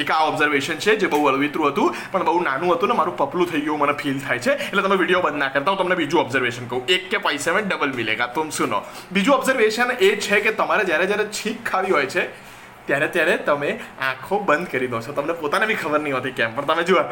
એક 0.00 0.10
આ 0.10 0.24
ઓબ્ઝર્વેશન 0.28 0.78
છે, 0.78 0.96
જે 0.96 1.08
બહુ 1.12 1.26
અલવિતરું 1.28 1.70
હતું, 1.70 1.96
પણ 2.12 2.24
બહુ 2.24 2.40
નાનું 2.40 2.70
હતું 2.74 2.88
ને, 2.88 2.94
મારું 2.94 3.16
પપલું 3.16 3.46
થઈ 3.50 3.60
ગયું, 3.60 3.80
મને 3.80 3.94
ફીલ 3.94 4.20
થાય 4.20 4.40
છે. 4.40 4.52
એટલે 4.52 4.82
તમે 4.82 4.96
વીડિયો 4.96 5.22
બંધ 5.22 5.36
ના 5.36 5.48
કરતા, 5.48 5.70
હું 5.70 5.78
તમને 5.78 5.96
બીજું 5.96 6.20
ઓબ્ઝર્વેશન 6.20 6.68
કહું. 6.70 6.84
એક 6.88 7.10
કે 7.10 7.18
પૈસા 7.18 7.52
મેં 7.54 7.68
ડબલ 7.68 7.92
મિલેગા, 7.98 8.28
તુમ 8.36 8.50
સુનો. 8.50 8.78
બીજું 9.12 9.34
ઓબ્ઝર્વેશન 9.34 9.90
એ 10.00 10.16
છે 10.16 10.40
કે 10.40 10.52
તમારે 10.52 10.84
જ્યારે 10.84 11.06
જ્યારે 11.10 11.26
છીક 11.30 11.60
ખાવી 11.64 11.92
હોય 11.92 12.06
છે, 12.06 12.24
ત્યારે 12.86 13.08
ત્યારે 13.08 13.36
તમે 13.44 13.70
આંખો 14.00 14.40
બંધ 14.48 14.70
કરી 14.72 14.88
દો 14.88 15.00
છો. 15.00 15.12
તમને 15.12 15.36
પોતાને 15.42 15.66
બી 15.66 15.76
ખબર 15.82 16.00
નહીં 16.00 16.16
હોતી 16.16 16.32
કેમ, 16.32 16.56
પણ 16.56 16.64
તમે 16.64 16.84
જુઓ. 16.84 17.04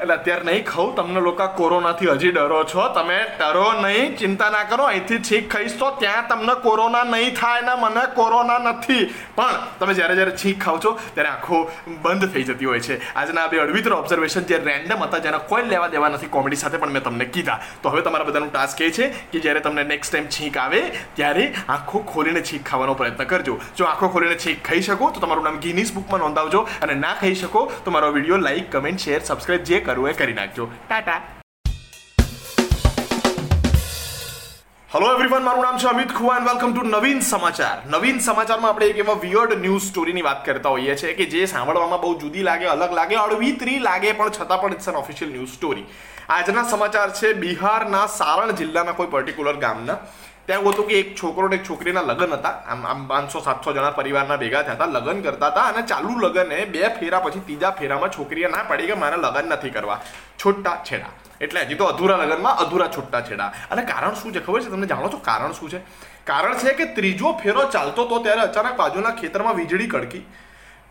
એટલે 0.00 0.14
અત્યારે 0.14 0.44
નહીં 0.48 0.64
ખાઉં, 0.70 0.94
તમને 0.96 1.20
લોકો 1.28 1.46
કોરોનાથી 1.60 2.10
હજી 2.12 2.32
ડરો 2.36 2.60
છો. 2.72 2.88
તમે 2.96 3.18
ડરો 3.38 3.66
નહીં, 3.84 4.16
ચિંતા 4.20 4.50
ના 4.50 4.64
કરો, 4.70 4.84
અહીંથી 4.92 5.20
છીંક 5.28 5.48
ખાઈશ 5.54 5.76
તો 5.80 5.90
ત્યાં 6.02 6.28
તમને 6.30 6.54
કોરોના 6.66 7.04
નહીં 7.04 7.34
થાય 7.40 7.62
ને 7.68 7.74
મને 7.84 8.04
કોરોના 8.18 8.58
નથી. 8.58 9.04
પણ 9.36 9.56
તમે 9.80 9.94
જ્યારે 9.98 10.16
જ્યારે 10.18 10.36
છીક 10.42 10.58
ખાવ 10.64 10.80
છો, 10.84 10.92
ત્યારે 11.14 11.30
આંખો 11.32 11.58
બંધ 12.04 12.32
થઈ 12.34 12.44
જતી 12.50 12.70
હોય 12.70 12.80
છે. 12.80 12.98
આજના 13.14 13.48
બે 13.48 13.60
અડવિત્ર 13.64 13.92
ઓબ્ઝર્વેશન 13.98 14.46
જે 14.50 14.58
રેન્ડમ 14.68 15.04
હતા, 15.06 15.22
જેના 15.26 15.42
કોઈ 15.50 15.66
લેવા 15.72 15.90
દેવા 15.94 16.12
નથી 16.14 16.30
કોમેડી 16.36 16.60
સાથે, 16.62 16.78
પણ 16.78 16.94
મેં 16.98 17.02
તમને 17.02 17.26
કીધા. 17.34 17.58
તો 17.82 17.94
હવે 17.94 18.02
તમારા 18.06 18.28
બધાનું 18.30 18.50
ટાસ્ક 18.54 18.80
એ 18.80 18.90
છે 18.90 19.10
કે 19.32 19.42
જ્યારે 19.44 19.64
તમને 19.66 19.84
નેક્સ્ટ 19.92 20.12
ટાઈમ 20.12 20.28
છીંક 20.38 20.56
આવે, 20.64 20.80
ત્યારે 21.18 21.44
આંખો 21.68 22.04
ખોલીને 22.12 22.42
છીંક 22.50 22.64
ખાવાનો 22.70 22.94
પ્રયત્ન 22.94 23.30
કરજો. 23.32 23.58
જો 23.76 23.84
આંખો 23.90 24.12
ખોલીને 24.14 24.36
છીક 24.44 24.62
ખાઈ 24.70 24.86
શકો, 24.88 25.10
તો 25.10 25.20
તમારું 25.26 25.44
નામ 25.50 25.60
ગિનીસ 25.66 25.92
બુકમાં 25.98 26.24
નોંધાવજો. 26.26 26.66
અને 26.82 26.94
ના 27.04 27.14
ખાઈ 27.20 27.40
શકો, 27.42 27.66
તો 27.84 27.90
મારો 27.90 28.12
video 28.16 28.40
like 28.46 28.70
comment 28.70 29.06
share 29.06 29.20
subscribe 29.20 29.64
જે 29.72 29.80
કરવું 29.88 30.14
એ 30.14 30.16
કરી 30.22 30.38
નાખજો. 30.38 30.70
ટાટા. 30.88 31.20
હેલો 34.92 35.08
એવરીવન 35.14 35.42
મારું 35.46 35.64
નામ 35.64 35.78
છે 35.80 35.88
Amit 35.88 36.12
Khuva 36.18 36.36
and 36.36 36.48
welcome 36.48 36.70
to 36.74 36.82
નવીન 36.92 37.18
સમાચાર. 37.20 37.74
નવીન 37.90 38.20
સમાચારમાં 38.26 38.70
આપણે 38.70 38.86
એક 38.92 39.00
એવા 39.02 39.16
વિયર્ડ 39.24 39.52
ન્યૂઝ 39.64 39.82
સ્ટોરીની 39.88 40.22
વાત 40.22 40.40
કરતા 40.46 40.72
હોઈએ 40.76 40.94
છીએ 41.00 41.12
કે 41.18 41.26
જે 41.32 41.42
સાંભળવામાં 41.46 42.00
બહુ 42.04 42.12
જુદી 42.20 42.44
લાગે, 42.48 42.66
અલગ 42.74 42.94
લાગે, 42.98 43.16
અળવીતરી 43.24 43.78
લાગે, 43.88 44.12
પણ 44.12 44.32
છતાં 44.38 44.62
પણ 44.62 44.78
it's 44.78 44.88
an 44.88 44.96
official 45.02 45.30
news 45.32 45.52
story 45.58 45.84
આજના 46.28 46.64
સમાચાર 46.72 47.10
છે 47.18 47.32
બિહારના 47.42 48.06
સારણ 48.06 48.50
જિલ્લાના 48.62 48.92
કોઈ 48.92 49.12
પર્ટિક્યુલર 49.16 49.60
ગામના. 49.66 49.98
ત્યાં 50.48 50.68
હતું 50.68 50.86
કે 50.88 50.98
એક 50.98 51.08
છોકરો 51.22 51.48
એક 51.52 51.64
છોકરીના 51.70 52.00
લગ્ન 52.00 52.32
હતા. 52.32 52.48
આમ 52.48 52.86
આમ 52.86 53.06
પાંચસો, 53.06 53.40
સાતસો 53.40 53.72
જણા 53.72 53.90
પરિવારના 53.90 54.36
ભેગા 54.36 54.62
થયા 54.62 54.74
હતા, 54.74 54.86
લગ્ન 54.86 55.20
કરતા 55.20 55.46
હતા 55.46 55.60
અને 55.60 55.82
ચાલુ 55.82 56.18
લગ્ને 56.18 56.64
બે 56.64 56.88
ફેરા 56.88 57.20
પછી 57.20 57.40
ત્રીજા 57.40 57.70
ફેરામાં 57.70 58.10
છોકરીએ 58.10 58.48
ના 58.48 58.64
પાડી 58.68 58.86
કે 58.86 58.94
મારે 58.94 59.16
લગ્ન 59.16 59.48
નથી 59.48 59.70
કરવા. 59.70 60.00
છોટા 60.38 60.76
છેડા. 60.90 61.12
એટલે 61.40 61.60
હજી 61.60 61.74
તો 61.74 61.84
અધૂરા 61.84 62.16
લગ્નમાં 62.16 62.56
અધૂરા 62.56 62.88
છૂટા 62.96 63.20
છેડા. 63.20 63.52
અને 63.70 63.82
કારણ 63.82 64.14
શું 64.14 64.32
છે 64.32 64.40
ખબર 64.40 64.62
છે? 64.62 64.68
તમને 64.68 64.86
જાણો 64.86 65.08
છો 65.08 65.16
કારણ 65.16 65.52
શું 65.52 65.70
છે? 65.70 65.78
કારણ 66.24 66.54
છે 66.54 66.72
કે 66.72 66.84
ત્રીજો 66.84 67.32
ફેરો 67.32 67.70
ચાલતો 67.70 68.04
હતો 68.04 68.18
ત્યારે 68.18 68.40
અચાનક 68.40 68.76
બાજુના 68.76 69.10
ખેતરમાં 69.10 69.54
વીજળી 69.54 69.86
કડકી. 69.86 70.26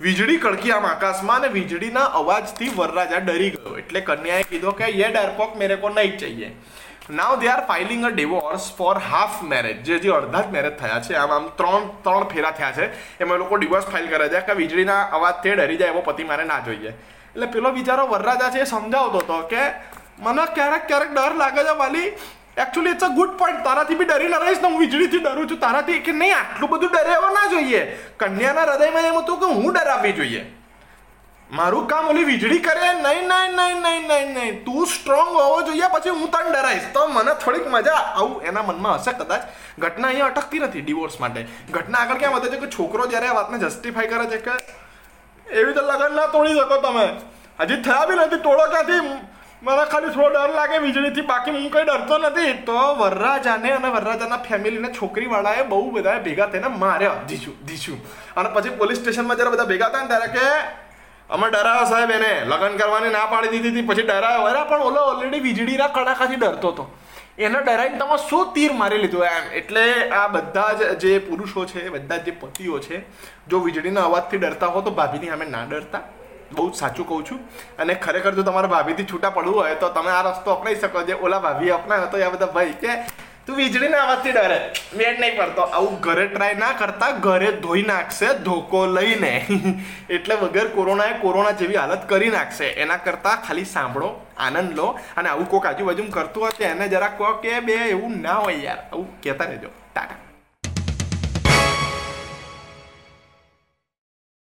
વીજળી 0.02 0.38
કડકી 0.38 0.72
આમ 0.72 0.86
આકાશમાં 0.86 1.38
અને 1.38 1.48
વીજળીના 1.48 2.00
અવાજથી 2.00 2.70
વરરાજા 2.76 3.18
ડરી 3.18 3.50
ગયો. 3.50 3.78
એટલે 3.78 4.02
કન્યાએ 4.02 4.44
કીધો 4.44 4.72
કે, 4.72 5.00
યે 5.00 5.12
ડરપોક 5.12 5.58
મેરે 5.58 5.76
કો 5.76 5.90
નહીં 5.90 6.20
ચાહીએ 6.20 6.56
now 7.10 7.40
they 7.40 7.48
are 7.48 7.66
filing 7.66 8.06
a 8.06 8.10
divorce 8.10 8.72
for 8.78 8.98
half 8.98 9.44
marriage 9.44 9.84
જે 9.84 10.00
જે 10.00 10.10
અડધા 10.10 10.42
જ 10.42 10.48
મેરેજ 10.52 10.78
થયા 10.78 11.00
છે. 11.00 11.14
આમ 11.14 11.32
આમ 11.32 11.48
ત્રણ 11.48 11.88
ત્રણ 12.04 12.24
ફેરા 12.24 12.52
થયા 12.52 12.72
છે. 12.72 13.20
એમાં 13.20 13.38
લોકો 13.38 13.56
ડિવોર્સ 13.56 13.86
ફાઇલ 13.86 14.08
કરે 14.08 14.30
છે. 14.30 14.42
કે 14.42 14.52
વીજળીના 14.52 15.02
અવાજથી 15.02 15.52
ડરી 15.52 15.78
જાય 15.78 15.90
એવો 15.90 16.02
પતિ 16.02 16.24
મારે 16.24 16.44
ના 16.44 16.60
જોઈએ. 16.60 16.90
એટલે 16.90 17.46
પેલો 17.46 17.72
બિચારો 17.72 18.08
વરરાજા 18.08 18.50
છે 18.50 18.60
એ 18.60 18.64
સમજાવતો 18.64 19.18
હતો 19.18 19.48
કે 19.48 19.62
મને 20.20 20.46
ક્યારેક 20.54 20.88
ક્યારેક 20.88 21.14
ડર 21.14 21.36
લાગે 21.36 21.64
છે 21.64 21.78
વાલી. 21.78 22.12
Actually 22.58 22.92
it's 22.92 23.04
a 23.04 23.08
good 23.08 23.30
point 23.30 23.64
તારાથી 23.64 23.96
બી 23.96 24.06
ડરી 24.06 24.28
ન 24.28 24.36
રહીશ 24.36 24.62
ને 24.62 24.68
હું 24.68 24.80
વીજળીથી 24.80 25.18
ડરું 25.18 25.50
છું. 25.50 25.60
તારાથી 25.60 26.00
કે 26.00 26.12
નહીં, 26.12 26.38
આટલું 26.38 26.70
બધું 26.70 26.90
ડરે 26.90 27.34
ના 27.34 27.50
જોઈએ. 27.52 27.82
કન્યાના 28.18 28.62
હૃદયમાં 28.62 29.02
એમ 29.02 29.16
હતું 29.16 29.40
કે 29.40 29.46
હું 29.46 29.74
ડરાવી 29.74 30.12
જોઈએ. 30.12 30.57
મારું 31.52 31.88
કામ 31.88 32.08
ઓલી 32.08 32.24
વીજળી 32.24 32.60
કરે, 32.60 32.94
નહીં 32.94 33.28
નહીં 33.28 33.56
નહીં 33.56 33.82
નહીં 33.82 34.08
નહીં 34.08 34.34
નહીં. 34.34 34.66
તું 34.66 34.88
સ્ટ્રોંગ 34.88 35.28
હોવો 35.28 35.62
જોઈએ, 35.62 35.88
પછી 35.94 36.10
હું 36.10 36.32
તને 36.32 36.50
ડરાઈશ. 36.50 36.84
તો 36.94 37.08
મને 37.08 37.34
થોડીક 37.34 37.68
મજા 37.68 37.92
આવું. 37.92 38.44
એના 38.44 38.62
મનમાં 38.62 38.96
હશે 38.96 39.12
કદાચ. 39.12 39.42
ઘટના 39.80 40.08
અહીંયા 40.08 40.28
અટકતી 40.28 40.60
નથી 40.60 40.82
ડિવોર્સ 40.82 41.20
માટે. 41.20 41.48
ઘટના 41.72 42.00
આગળ 42.00 42.18
ક્યાં 42.18 42.34
વધે 42.34 42.50
છે 42.50 42.58
કે 42.58 42.68
છોકરો 42.68 43.08
જ્યારે 43.08 43.28
આ 43.28 43.34
વાતને 43.34 43.58
જસ્ટિફાઈ 43.58 44.08
કરે 44.08 44.26
છે 44.26 44.38
કે 44.38 44.52
એવી 45.52 45.74
તો 45.74 45.82
લગન 45.82 46.16
ના 46.16 46.26
તોડી 46.26 46.54
શકો 46.54 46.78
તમે. 46.78 47.06
હજી 47.60 47.82
થયા 47.82 48.06
બી 48.06 48.16
નથી. 48.16 48.38
તોડો 48.38 48.66
ક્યાંથી? 48.66 49.02
મને 49.64 49.86
ખાલી 49.92 50.10
થોડો 50.10 50.30
ડર 50.30 50.54
લાગે 50.56 50.78
વીજળીથી. 50.78 51.22
બાકી 51.22 51.52
હું 51.52 51.72
કંઈ 51.72 51.84
ડરતો 51.84 52.18
નથી. 52.18 52.54
તો 52.54 52.80
વરરાજાને 52.96 53.72
અને 53.72 53.88
વરરાજાના 53.88 54.38
ફેમિલીને 54.38 54.90
છોકરીવાળાએ 54.90 55.64
બહુ 55.64 55.92
બધા 55.92 56.20
ભેગા 56.28 56.46
થઈને 56.46 56.68
માર્યા. 56.68 57.24
ધીશું 57.28 57.56
ધીશું 57.66 58.04
અને 58.36 58.50
પછી 58.50 58.70
પોલીસ 58.70 59.00
સ્ટેશનમાં 59.00 59.38
જ્યારે 59.38 59.52
બધા 59.52 59.64
ભેગા 59.64 59.90
થાય 59.90 60.04
ને 60.04 60.08
ત્યારે 60.08 60.28
કે 60.28 60.87
અમે 61.30 61.50
ડરાયો 61.50 61.90
સાહેબ 61.90 62.12
એને. 62.12 62.46
લગ્ન 62.46 62.78
કરવાની 62.78 63.10
ના 63.10 63.26
પાડી 63.26 63.48
દીધી 63.48 63.70
હતી, 63.70 63.82
પછી 63.82 64.02
ડરાયો. 64.02 64.42
અરે, 64.42 64.70
પણ 64.70 64.82
ઓલો 64.82 65.02
ઓલરેડી 65.02 65.40
વીજળીના 65.40 65.88
કડાકાથી 65.88 66.36
ડરતો 66.36 66.68
હતો. 66.68 66.98
એને 67.38 67.60
ડરાઈને 67.60 67.98
તમે 67.98 68.30
શું 68.30 68.54
તીર 68.54 68.72
મારી 68.72 68.98
લીધું? 68.98 69.26
એમ. 69.26 69.52
એટલે 69.54 70.10
આ 70.10 70.28
બધા 70.28 70.74
જ 70.74 70.98
જે 70.98 71.20
પુરુષો 71.20 71.66
છે, 71.66 71.90
બધા 71.90 72.18
જે 72.18 72.32
પતિઓ 72.32 72.80
છે, 72.80 73.02
જો 73.48 73.60
વીજળીના 73.60 74.02
અવાજથી 74.02 74.38
ડરતા 74.38 74.68
હો 74.68 74.82
તો 74.82 74.92
ભાભીની 74.92 75.30
અમે 75.30 75.46
ના 75.46 75.64
ડરતા. 75.64 76.00
બહુ 76.52 76.70
જ 76.70 76.74
સાચું 76.74 77.08
કહું 77.08 77.26
છું. 77.26 77.40
અને 77.80 77.94
ખરેખર 77.94 78.34
જો 78.34 78.44
તમારે 78.44 78.68
ભાભીથી 78.68 79.04
છૂટા 79.04 79.30
પડવું 79.30 79.56
હોય 79.56 79.76
તો 79.76 79.90
તમે 79.90 80.12
આ 80.12 80.22
રસ્તો 80.22 80.52
અપનાવી 80.52 80.76
શકો. 80.76 81.02
જે 81.02 81.14
ઓલા 81.14 81.40
ભાભી 81.40 81.70
અપનાવ્યો 81.70 82.06
તો 82.06 82.18
એ 82.18 82.28
બધા 82.28 82.46
ભાઈ 82.46 82.72
કે 82.72 82.88
તું 83.48 83.56
વીજળીના 83.56 83.98
અવાજથી 83.98 84.32
ડરે. 84.32 84.72
મેળ 84.98 85.20
નહીં 85.20 85.38
પડતો. 85.38 85.62
આવું 85.62 86.00
ઘરે 86.00 86.28
ટ્રાય 86.28 86.54
ના 86.54 86.72
કરતા 86.72 87.12
ઘરે 87.12 87.52
ધોઈ 87.52 87.82
નાખશે, 87.82 88.34
ધોકો 88.34 88.86
લઈને. 88.86 89.46
એટલે 90.10 90.36
વગર 90.36 90.68
કોરોનાએ 90.68 91.14
કોરોના 91.14 91.52
જેવી 91.52 91.76
હાલત 91.76 92.10
કરી 92.10 92.30
નાખશે. 92.30 92.66
એના 92.66 92.98
કરતાં 92.98 93.44
ખાલી 93.48 93.66
સાંભળો, 93.66 94.26
આનંદ 94.38 94.76
લો 94.76 95.00
અને 95.18 95.30
આવું 95.30 95.50
કોઈક 95.50 95.66
આજુબાજુ 95.66 96.04
કરતું 96.04 96.44
હોય 96.44 96.66
એને 96.66 96.88
જરા 96.88 97.08
કહો 97.08 97.34
કે 97.34 97.60
બે, 97.60 97.74
એવું 97.74 98.22
ના 98.22 98.34
હોય 98.34 98.56
યાર. 98.56 98.78
આવું 98.78 99.22
કહેતા 99.22 99.46
રહેજો. 99.46 99.68
ટાટા. 99.68 100.27